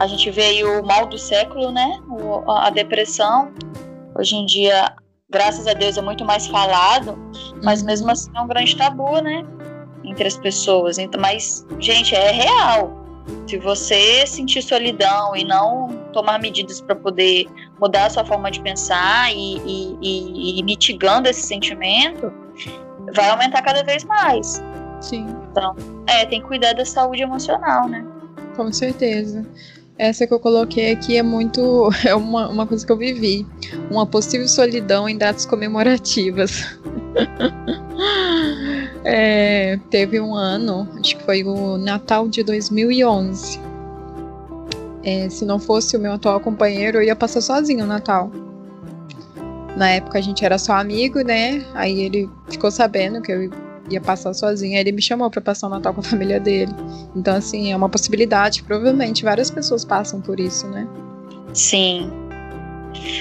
a 0.00 0.06
gente 0.08 0.30
veio 0.30 0.80
o 0.80 0.86
mal 0.86 1.06
do 1.06 1.16
século, 1.16 1.70
né? 1.70 2.00
O, 2.08 2.50
a 2.50 2.68
depressão. 2.68 3.52
Hoje 4.18 4.34
em 4.34 4.44
dia, 4.44 4.92
graças 5.30 5.66
a 5.68 5.72
Deus, 5.72 5.96
é 5.96 6.02
muito 6.02 6.24
mais 6.24 6.48
falado, 6.48 7.16
mas 7.62 7.80
uhum. 7.80 7.86
mesmo 7.86 8.10
assim 8.10 8.30
é 8.34 8.40
um 8.40 8.48
grande 8.48 8.76
tabu, 8.76 9.20
né? 9.22 9.44
Entre 10.04 10.26
as 10.26 10.36
pessoas. 10.36 10.98
Então, 10.98 11.20
mas, 11.20 11.64
gente, 11.78 12.14
é 12.14 12.32
real. 12.32 12.98
Se 13.46 13.56
você 13.58 14.26
sentir 14.26 14.62
solidão 14.62 15.36
e 15.36 15.44
não 15.44 15.88
tomar 16.10 16.40
medidas 16.40 16.80
para 16.80 16.94
poder 16.94 17.46
mudar 17.80 18.06
a 18.06 18.10
sua 18.10 18.24
forma 18.24 18.50
de 18.50 18.60
pensar 18.60 19.32
e, 19.32 19.58
e, 19.58 19.98
e, 20.00 20.60
e 20.60 20.62
mitigando 20.62 21.28
esse 21.28 21.42
sentimento, 21.42 22.32
vai 23.14 23.28
aumentar 23.30 23.62
cada 23.62 23.82
vez 23.82 24.04
mais. 24.04 24.62
Sim. 25.00 25.26
Então, 25.50 25.74
é, 26.06 26.26
tem 26.26 26.40
que 26.40 26.46
cuidar 26.46 26.74
da 26.74 26.84
saúde 26.84 27.22
emocional, 27.22 27.88
né? 27.88 28.04
Com 28.56 28.70
certeza. 28.72 29.46
Essa 29.96 30.26
que 30.26 30.32
eu 30.32 30.40
coloquei 30.40 30.92
aqui 30.92 31.18
é 31.18 31.22
muito. 31.22 31.90
É 32.06 32.14
uma, 32.14 32.48
uma 32.48 32.66
coisa 32.66 32.84
que 32.86 32.90
eu 32.90 32.96
vivi. 32.96 33.46
Uma 33.90 34.06
possível 34.06 34.48
solidão 34.48 35.08
em 35.08 35.16
datas 35.16 35.44
comemorativas. 35.44 36.78
é, 39.04 39.78
teve 39.90 40.20
um 40.20 40.34
ano, 40.34 40.88
acho 40.98 41.16
que 41.16 41.22
foi 41.24 41.44
o 41.44 41.76
Natal 41.76 42.28
de 42.28 42.42
2011. 42.42 43.69
É, 45.02 45.28
se 45.30 45.44
não 45.44 45.58
fosse 45.58 45.96
o 45.96 46.00
meu 46.00 46.12
atual 46.12 46.40
companheiro, 46.40 46.98
eu 46.98 47.02
ia 47.02 47.16
passar 47.16 47.40
sozinho 47.40 47.84
o 47.84 47.88
Natal. 47.88 48.30
Na 49.76 49.90
época 49.90 50.18
a 50.18 50.20
gente 50.20 50.44
era 50.44 50.58
só 50.58 50.74
amigo, 50.74 51.20
né? 51.20 51.64
Aí 51.74 52.00
ele 52.00 52.28
ficou 52.48 52.70
sabendo 52.70 53.22
que 53.22 53.32
eu 53.32 53.50
ia 53.88 54.00
passar 54.00 54.34
sozinha. 54.34 54.76
Aí 54.76 54.82
ele 54.82 54.92
me 54.92 55.02
chamou 55.02 55.30
para 55.30 55.40
passar 55.40 55.68
o 55.68 55.70
Natal 55.70 55.94
com 55.94 56.00
a 56.00 56.04
família 56.04 56.38
dele. 56.38 56.72
Então, 57.16 57.34
assim, 57.34 57.72
é 57.72 57.76
uma 57.76 57.88
possibilidade. 57.88 58.62
Provavelmente 58.62 59.24
várias 59.24 59.50
pessoas 59.50 59.84
passam 59.84 60.20
por 60.20 60.38
isso, 60.38 60.66
né? 60.68 60.86
Sim. 61.54 62.10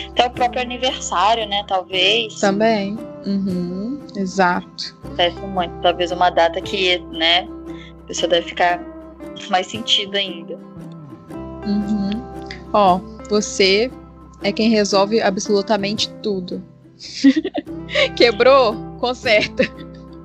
Até 0.10 0.26
o 0.26 0.32
próprio 0.32 0.62
aniversário, 0.62 1.48
né? 1.48 1.64
Talvez. 1.68 2.36
Também. 2.40 2.98
Uhum, 3.26 4.00
exato. 4.16 4.98
Acontece 5.04 5.40
muito. 5.42 5.74
Talvez 5.82 6.12
uma 6.12 6.30
data 6.30 6.60
que, 6.62 7.00
né? 7.12 7.48
A 8.04 8.08
pessoa 8.08 8.30
deve 8.30 8.48
ficar 8.48 8.82
mais 9.50 9.68
sentido 9.68 10.16
ainda. 10.16 10.58
Uhum. 11.66 12.10
Ó, 12.74 13.00
você 13.30 13.92
é 14.42 14.52
quem 14.52 14.70
resolve 14.70 15.22
absolutamente 15.22 16.10
tudo. 16.24 16.64
Quebrou? 18.16 18.76
Conserta. 19.00 19.64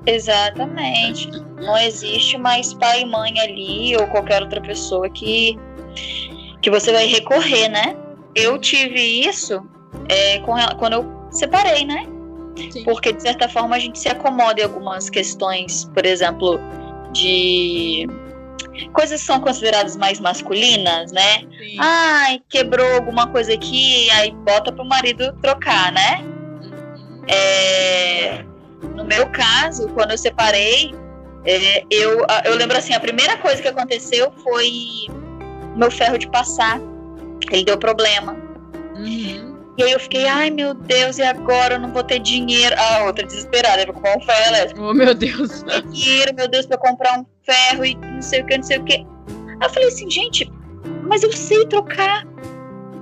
Exatamente. 0.07 1.31
Não 1.61 1.77
existe 1.79 2.37
mais 2.37 2.75
pai 2.75 3.03
e 3.03 3.07
mãe 3.07 3.39
ali 3.41 3.97
ou 3.97 4.07
qualquer 4.09 4.43
outra 4.43 4.61
pessoa 4.61 5.09
que, 5.09 5.59
que 6.61 6.71
você 6.71 6.93
vai 6.93 7.07
recorrer, 7.07 7.69
né? 7.69 7.97
Eu 8.35 8.59
tive 8.59 9.01
isso 9.01 9.63
é, 10.09 10.41
quando 10.41 10.93
eu 10.93 11.07
separei, 11.31 11.85
né? 11.85 12.07
Sim. 12.71 12.85
Porque, 12.85 13.13
de 13.13 13.23
certa 13.23 13.49
forma, 13.49 13.77
a 13.77 13.79
gente 13.79 13.99
se 13.99 14.09
acomoda 14.09 14.61
em 14.61 14.65
algumas 14.65 15.11
questões, 15.11 15.85
por 15.95 16.05
exemplo, 16.05 16.61
de 17.13 18.09
coisas 18.93 19.21
que 19.21 19.27
são 19.27 19.41
consideradas 19.41 19.97
mais 19.97 20.21
masculinas, 20.21 21.13
né? 21.13 21.41
Sim. 21.59 21.77
Ai, 21.79 22.41
quebrou 22.49 22.95
alguma 22.95 23.27
coisa 23.29 23.53
aqui, 23.53 24.11
aí 24.11 24.31
bota 24.31 24.73
pro 24.73 24.85
marido 24.85 25.33
trocar, 25.41 25.93
né? 25.93 26.23
Uhum. 26.63 27.23
É, 27.29 28.45
no 28.95 29.05
meu 29.05 29.29
caso, 29.31 29.89
quando 29.89 30.13
eu 30.13 30.19
separei, 30.19 30.95
é, 31.45 31.85
eu, 31.91 32.25
eu 32.45 32.55
lembro 32.57 32.77
assim, 32.77 32.95
a 32.95 33.01
primeira 33.01 33.37
coisa 33.37 33.61
que 33.61 33.69
aconteceu 33.69 34.33
foi 34.43 34.71
meu 35.77 35.91
ferro 35.91 36.19
de 36.19 36.29
passar. 36.29 36.81
Ele 37.51 37.65
deu 37.65 37.79
problema. 37.79 38.37
Uhum. 38.97 39.54
E 39.77 39.83
aí 39.83 39.93
eu 39.93 40.01
fiquei, 40.01 40.27
ai 40.27 40.51
meu 40.51 40.73
Deus, 40.73 41.19
e 41.19 41.23
agora 41.23 41.75
eu 41.75 41.81
não 41.81 41.93
vou 41.93 42.05
ter 42.05 42.21
dinheiro. 42.21 42.75
Ah, 42.79 43.05
outra 43.05 43.27
desesperada, 43.27 43.83
eu 43.83 43.87
vou 43.87 43.95
comprar 43.95 44.17
um 44.17 44.21
ferro 44.21 44.49
elétrico. 44.49 44.83
Oh, 44.83 44.95
meu 44.95 45.15
Deus. 45.15 45.65
Dinheiro, 45.93 46.35
meu 46.35 46.49
Deus, 46.49 46.67
pra 46.67 46.79
comprar 46.79 47.19
um 47.19 47.27
ferro 47.43 47.85
e 47.85 47.95
não 47.95 48.23
sei 48.23 48.43
o 48.43 48.47
que, 48.47 48.57
não 48.57 48.65
sei 48.65 48.79
o 48.79 48.85
que. 48.85 48.95
Aí 48.95 49.59
eu 49.63 49.71
falei 49.71 49.89
assim, 49.89 50.11
gente, 50.11 50.51
mas 51.09 51.23
eu 51.23 51.33
sei 51.33 51.67
trocar. 51.67 52.27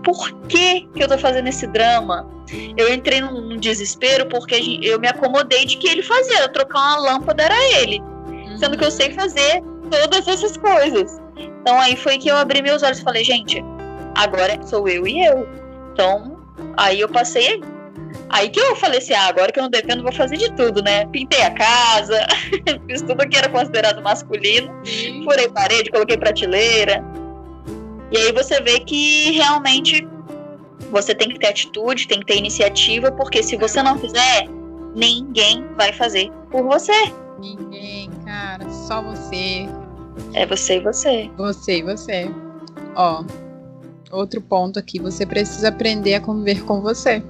Por 0.02 0.32
que, 0.48 0.88
que 0.94 1.02
eu 1.02 1.06
tô 1.06 1.16
fazendo 1.16 1.48
esse 1.48 1.64
drama? 1.68 2.28
eu 2.76 2.92
entrei 2.92 3.20
num, 3.20 3.40
num 3.40 3.56
desespero 3.56 4.26
porque 4.26 4.78
eu 4.82 5.00
me 5.00 5.08
acomodei 5.08 5.64
de 5.64 5.76
que 5.76 5.88
ele 5.88 6.02
fazia. 6.02 6.48
Trocar 6.48 6.78
uma 6.78 6.96
lâmpada 6.96 7.44
era 7.44 7.80
ele. 7.80 8.00
Uhum. 8.00 8.58
Sendo 8.58 8.76
que 8.76 8.84
eu 8.84 8.90
sei 8.90 9.12
fazer 9.12 9.62
todas 9.90 10.26
essas 10.28 10.56
coisas. 10.56 11.20
Então 11.36 11.80
aí 11.80 11.96
foi 11.96 12.18
que 12.18 12.28
eu 12.28 12.36
abri 12.36 12.62
meus 12.62 12.82
olhos 12.82 12.98
e 12.98 13.02
falei, 13.02 13.24
gente, 13.24 13.62
agora 14.16 14.60
sou 14.66 14.88
eu 14.88 15.06
e 15.06 15.24
eu. 15.24 15.48
Então, 15.92 16.31
aí 16.76 17.00
eu 17.00 17.08
passei 17.08 17.60
Aí 18.28 18.48
que 18.48 18.58
eu 18.58 18.74
falei 18.76 18.98
assim, 18.98 19.12
ah, 19.12 19.26
agora 19.26 19.52
que 19.52 19.58
eu 19.58 19.62
não 19.62 19.70
dependo, 19.70 20.02
vou 20.02 20.12
fazer 20.12 20.36
de 20.36 20.50
tudo, 20.52 20.82
né? 20.82 21.04
Pintei 21.06 21.42
a 21.42 21.50
casa, 21.50 22.26
fiz 22.88 23.02
tudo 23.02 23.28
que 23.28 23.36
era 23.36 23.48
considerado 23.48 24.02
masculino, 24.02 24.72
furei 25.24 25.48
parede, 25.50 25.90
coloquei 25.90 26.16
prateleira. 26.16 27.04
E 28.10 28.16
aí 28.16 28.32
você 28.32 28.60
vê 28.60 28.80
que 28.80 29.32
realmente 29.32 30.06
você 30.90 31.14
tem 31.14 31.28
que 31.28 31.38
ter 31.38 31.48
atitude, 31.48 32.08
tem 32.08 32.20
que 32.20 32.26
ter 32.26 32.36
iniciativa, 32.36 33.12
porque 33.12 33.42
se 33.42 33.56
você 33.56 33.82
não 33.82 33.98
fizer, 33.98 34.48
ninguém 34.94 35.66
vai 35.76 35.92
fazer 35.92 36.30
por 36.50 36.62
você. 36.62 37.12
Ninguém, 37.38 38.10
cara, 38.24 38.68
só 38.70 39.02
você. 39.02 39.68
É 40.34 40.46
você 40.46 40.76
e 40.76 40.80
você. 40.80 41.30
Você 41.36 41.78
e 41.78 41.82
você. 41.82 42.30
Ó, 42.94 43.24
outro 44.12 44.40
ponto 44.40 44.78
aqui, 44.78 44.98
você 44.98 45.24
precisa 45.24 45.68
aprender 45.68 46.14
a 46.14 46.20
conviver 46.20 46.62
com 46.64 46.80
você. 46.80 47.22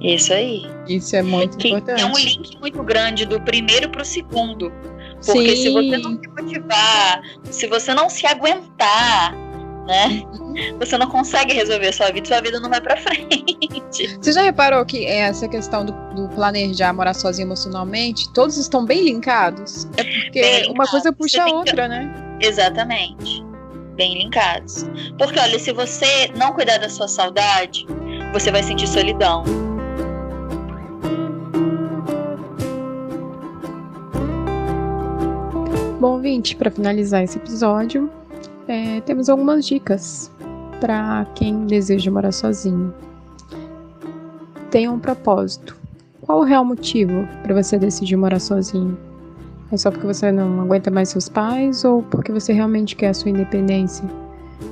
Isso 0.00 0.32
aí. 0.32 0.66
Isso 0.88 1.14
é 1.14 1.22
muito 1.22 1.56
que 1.56 1.68
importante. 1.68 2.02
É 2.02 2.06
um 2.06 2.16
link 2.16 2.58
muito 2.58 2.82
grande 2.82 3.24
do 3.24 3.40
primeiro 3.40 3.88
para 3.88 4.02
o 4.02 4.04
segundo. 4.04 4.72
Porque 5.24 5.56
Sim. 5.56 5.62
se 5.62 5.70
você 5.70 5.98
não 5.98 6.20
se 6.20 6.28
motivar, 6.28 7.22
se 7.44 7.66
você 7.68 7.94
não 7.94 8.10
se 8.10 8.26
aguentar, 8.26 9.32
né? 9.86 10.24
Uhum. 10.32 10.78
Você 10.78 10.98
não 10.98 11.06
consegue 11.06 11.54
resolver 11.54 11.88
a 11.88 11.92
sua 11.92 12.10
vida, 12.10 12.26
sua 12.26 12.40
vida 12.40 12.58
não 12.58 12.68
vai 12.68 12.80
para 12.80 12.96
frente. 13.00 14.18
Você 14.20 14.32
já 14.32 14.42
reparou 14.42 14.84
que 14.84 15.06
essa 15.06 15.48
questão 15.48 15.84
do, 15.84 15.92
do, 16.14 16.28
planejar 16.34 16.92
morar 16.92 17.14
sozinho 17.14 17.46
emocionalmente, 17.46 18.32
todos 18.32 18.56
estão 18.56 18.84
bem 18.84 19.04
linkados? 19.04 19.86
É 19.96 20.04
porque 20.04 20.66
uma 20.70 20.86
coisa 20.86 21.12
puxa 21.12 21.44
a 21.44 21.46
outra, 21.46 21.86
né? 21.86 22.12
Exatamente. 22.40 23.51
Bem 24.02 24.18
linkados. 24.18 24.84
Porque 25.16 25.38
olha, 25.38 25.56
se 25.60 25.70
você 25.72 26.26
não 26.36 26.52
cuidar 26.52 26.78
da 26.78 26.88
sua 26.88 27.06
saudade, 27.06 27.86
você 28.32 28.50
vai 28.50 28.60
sentir 28.60 28.88
solidão. 28.88 29.44
Bom, 36.00 36.14
ouvinte, 36.14 36.56
para 36.56 36.68
finalizar 36.68 37.22
esse 37.22 37.38
episódio, 37.38 38.10
é, 38.66 39.00
temos 39.02 39.28
algumas 39.28 39.64
dicas 39.64 40.32
para 40.80 41.24
quem 41.36 41.64
deseja 41.64 42.10
morar 42.10 42.32
sozinho. 42.32 42.92
Tenha 44.72 44.90
um 44.90 44.98
propósito. 44.98 45.76
Qual 46.22 46.40
o 46.40 46.42
real 46.42 46.64
motivo 46.64 47.28
para 47.44 47.54
você 47.54 47.78
decidir 47.78 48.16
morar 48.16 48.40
sozinho? 48.40 48.98
É 49.72 49.76
só 49.78 49.90
porque 49.90 50.06
você 50.06 50.30
não 50.30 50.60
aguenta 50.60 50.90
mais 50.90 51.08
seus 51.08 51.30
pais 51.30 51.82
ou 51.82 52.02
porque 52.02 52.30
você 52.30 52.52
realmente 52.52 52.94
quer 52.94 53.08
a 53.08 53.14
sua 53.14 53.30
independência? 53.30 54.04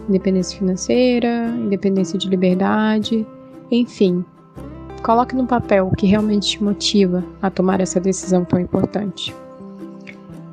Independência 0.07 0.59
financeira, 0.59 1.47
independência 1.57 2.19
de 2.19 2.29
liberdade, 2.29 3.27
enfim, 3.71 4.23
coloque 5.03 5.35
no 5.35 5.47
papel 5.47 5.89
o 5.89 5.97
que 5.97 6.07
realmente 6.07 6.51
te 6.51 6.63
motiva 6.63 7.25
a 7.41 7.49
tomar 7.49 7.81
essa 7.81 7.99
decisão 7.99 8.45
tão 8.45 8.61
importante. 8.61 9.35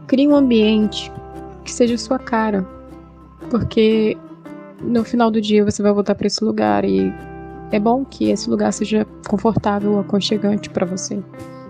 Crie 0.08 0.30
um 0.30 0.36
ambiente 0.36 1.12
que 1.66 1.72
seja 1.72 1.98
sua 1.98 2.18
cara, 2.18 2.66
porque 3.50 4.18
no 4.82 5.04
final 5.04 5.30
do 5.30 5.42
dia 5.42 5.66
você 5.66 5.84
vai 5.84 5.92
voltar 5.92 6.16
para 6.16 6.28
esse 6.28 6.42
lugar 6.42 6.86
e 6.86 7.14
é 7.70 7.80
bom 7.80 8.06
que 8.06 8.30
esse 8.30 8.50
lugar 8.50 8.72
seja 8.72 9.06
confortável, 9.28 10.00
aconchegante 10.00 10.70
para 10.70 10.86
você, 10.86 11.22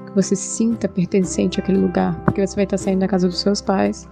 que 0.08 0.16
você 0.16 0.36
se 0.36 0.48
sinta 0.48 0.88
pertencente 0.88 1.60
àquele 1.60 1.78
lugar, 1.78 2.16
porque 2.24 2.46
você 2.46 2.56
vai 2.56 2.64
estar 2.64 2.78
saindo 2.78 3.00
da 3.00 3.08
casa 3.08 3.28
dos 3.28 3.40
seus 3.40 3.62
pais, 3.62 4.08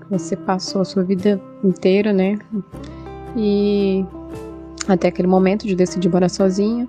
que 0.00 0.10
você 0.10 0.36
passou 0.36 0.82
a 0.82 0.84
sua 0.84 1.02
vida 1.02 1.40
inteira, 1.64 2.12
né? 2.12 2.38
E 3.36 4.04
até 4.88 5.08
aquele 5.08 5.28
momento 5.28 5.66
de 5.66 5.74
decidir 5.74 6.08
morar 6.08 6.28
sozinha. 6.28 6.88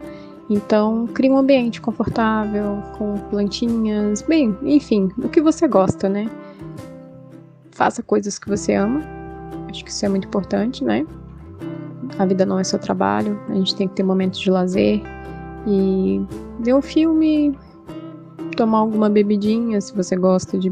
Então, 0.49 1.07
crie 1.07 1.29
um 1.29 1.37
ambiente 1.37 1.79
confortável, 1.79 2.83
com 2.97 3.17
plantinhas, 3.29 4.21
bem, 4.21 4.55
enfim, 4.63 5.09
o 5.17 5.29
que 5.29 5.41
você 5.41 5.67
gosta, 5.67 6.09
né? 6.09 6.29
Faça 7.71 8.03
coisas 8.03 8.37
que 8.37 8.49
você 8.49 8.73
ama. 8.73 9.01
Acho 9.69 9.83
que 9.83 9.89
isso 9.89 10.05
é 10.05 10.09
muito 10.09 10.27
importante, 10.27 10.83
né? 10.83 11.05
A 12.19 12.25
vida 12.25 12.45
não 12.45 12.59
é 12.59 12.63
só 12.63 12.77
trabalho, 12.77 13.39
a 13.49 13.55
gente 13.55 13.75
tem 13.75 13.87
que 13.87 13.95
ter 13.95 14.03
momentos 14.03 14.39
de 14.39 14.51
lazer 14.51 15.01
e 15.65 16.21
ver 16.59 16.75
um 16.75 16.81
filme, 16.81 17.57
tomar 18.55 18.79
alguma 18.79 19.09
bebidinha, 19.09 19.79
se 19.81 19.95
você 19.95 20.15
gosta 20.15 20.57
de 20.57 20.71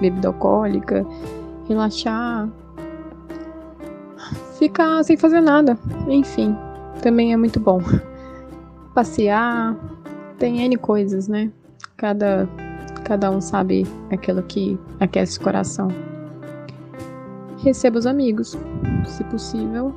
bebida 0.00 0.28
alcoólica, 0.28 1.06
relaxar, 1.68 2.48
ficar 4.58 5.02
sem 5.04 5.16
fazer 5.16 5.40
nada. 5.40 5.78
Enfim, 6.08 6.56
também 7.02 7.32
é 7.32 7.36
muito 7.36 7.60
bom. 7.60 7.80
Passear, 8.94 9.76
tem 10.38 10.60
N 10.62 10.76
coisas, 10.76 11.28
né? 11.28 11.50
Cada, 11.96 12.48
cada 13.04 13.30
um 13.30 13.40
sabe 13.40 13.86
aquilo 14.10 14.42
que 14.42 14.78
aquece 15.00 15.38
o 15.38 15.42
coração. 15.42 15.88
Receba 17.58 17.98
os 17.98 18.06
amigos, 18.06 18.56
se 19.06 19.24
possível. 19.24 19.94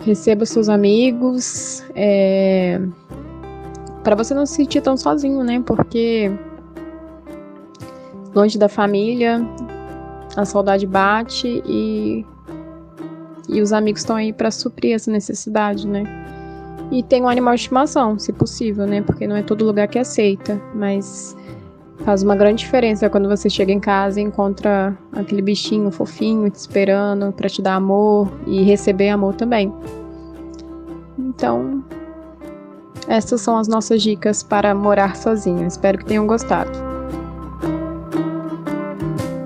Receba 0.00 0.46
seus 0.46 0.68
amigos. 0.68 1.84
É... 1.94 2.80
Para 4.02 4.16
você 4.16 4.34
não 4.34 4.46
se 4.46 4.54
sentir 4.54 4.80
tão 4.80 4.96
sozinho, 4.96 5.44
né? 5.44 5.62
Porque 5.64 6.32
longe 8.34 8.58
da 8.58 8.68
família, 8.68 9.40
a 10.36 10.44
saudade 10.44 10.86
bate 10.86 11.62
e 11.66 12.24
e 13.48 13.60
os 13.60 13.72
amigos 13.72 14.02
estão 14.02 14.14
aí 14.14 14.32
para 14.32 14.50
suprir 14.50 14.94
essa 14.94 15.10
necessidade, 15.10 15.86
né? 15.86 16.04
E 16.90 17.02
tem 17.02 17.22
um 17.22 17.28
animal 17.28 17.54
de 17.54 17.60
estimação, 17.62 18.18
se 18.18 18.32
possível, 18.32 18.86
né? 18.86 19.02
Porque 19.02 19.26
não 19.26 19.36
é 19.36 19.42
todo 19.42 19.64
lugar 19.64 19.88
que 19.88 19.98
aceita, 19.98 20.60
mas 20.74 21.36
faz 22.04 22.22
uma 22.22 22.36
grande 22.36 22.60
diferença 22.60 23.10
quando 23.10 23.28
você 23.28 23.50
chega 23.50 23.72
em 23.72 23.80
casa 23.80 24.20
e 24.20 24.24
encontra 24.24 24.96
aquele 25.12 25.42
bichinho 25.42 25.90
fofinho 25.90 26.48
te 26.48 26.56
esperando 26.56 27.32
para 27.32 27.48
te 27.48 27.60
dar 27.60 27.74
amor 27.74 28.30
e 28.46 28.62
receber 28.62 29.08
amor 29.08 29.34
também. 29.34 29.72
Então, 31.18 31.84
essas 33.10 33.40
são 33.40 33.58
as 33.58 33.66
nossas 33.66 34.00
dicas 34.00 34.40
para 34.40 34.72
morar 34.72 35.16
sozinho. 35.16 35.66
Espero 35.66 35.98
que 35.98 36.04
tenham 36.04 36.28
gostado. 36.28 36.70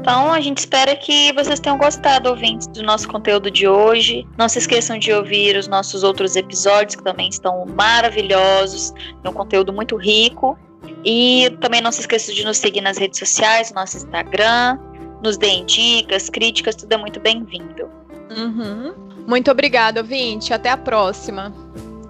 Então 0.00 0.34
a 0.34 0.38
gente 0.38 0.58
espera 0.58 0.94
que 0.94 1.32
vocês 1.32 1.58
tenham 1.58 1.78
gostado, 1.78 2.28
ouvintes, 2.28 2.66
do 2.66 2.82
nosso 2.82 3.08
conteúdo 3.08 3.50
de 3.50 3.66
hoje. 3.66 4.28
Não 4.36 4.50
se 4.50 4.58
esqueçam 4.58 4.98
de 4.98 5.10
ouvir 5.10 5.56
os 5.56 5.66
nossos 5.66 6.02
outros 6.02 6.36
episódios, 6.36 6.94
que 6.94 7.02
também 7.02 7.30
estão 7.30 7.64
maravilhosos. 7.74 8.92
É 9.24 9.28
um 9.30 9.32
conteúdo 9.32 9.72
muito 9.72 9.96
rico. 9.96 10.58
E 11.02 11.48
também 11.62 11.80
não 11.80 11.90
se 11.90 12.00
esqueçam 12.00 12.34
de 12.34 12.44
nos 12.44 12.58
seguir 12.58 12.82
nas 12.82 12.98
redes 12.98 13.18
sociais, 13.18 13.70
no 13.70 13.80
nosso 13.80 13.96
Instagram. 13.96 14.78
Nos 15.22 15.38
deem 15.38 15.64
dicas, 15.64 16.28
críticas, 16.28 16.74
tudo 16.74 16.92
é 16.92 16.98
muito 16.98 17.18
bem-vindo. 17.18 17.88
Uhum. 18.36 18.92
Muito 19.26 19.50
obrigada, 19.50 20.02
ouvinte. 20.02 20.52
Até 20.52 20.68
a 20.68 20.76
próxima. 20.76 21.50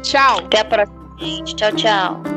Tchau. 0.03 0.39
Até 0.39 0.61
a 0.61 0.65
próxima, 0.65 1.04
gente. 1.25 1.57
Tchau, 1.57 1.73
tchau. 1.73 2.34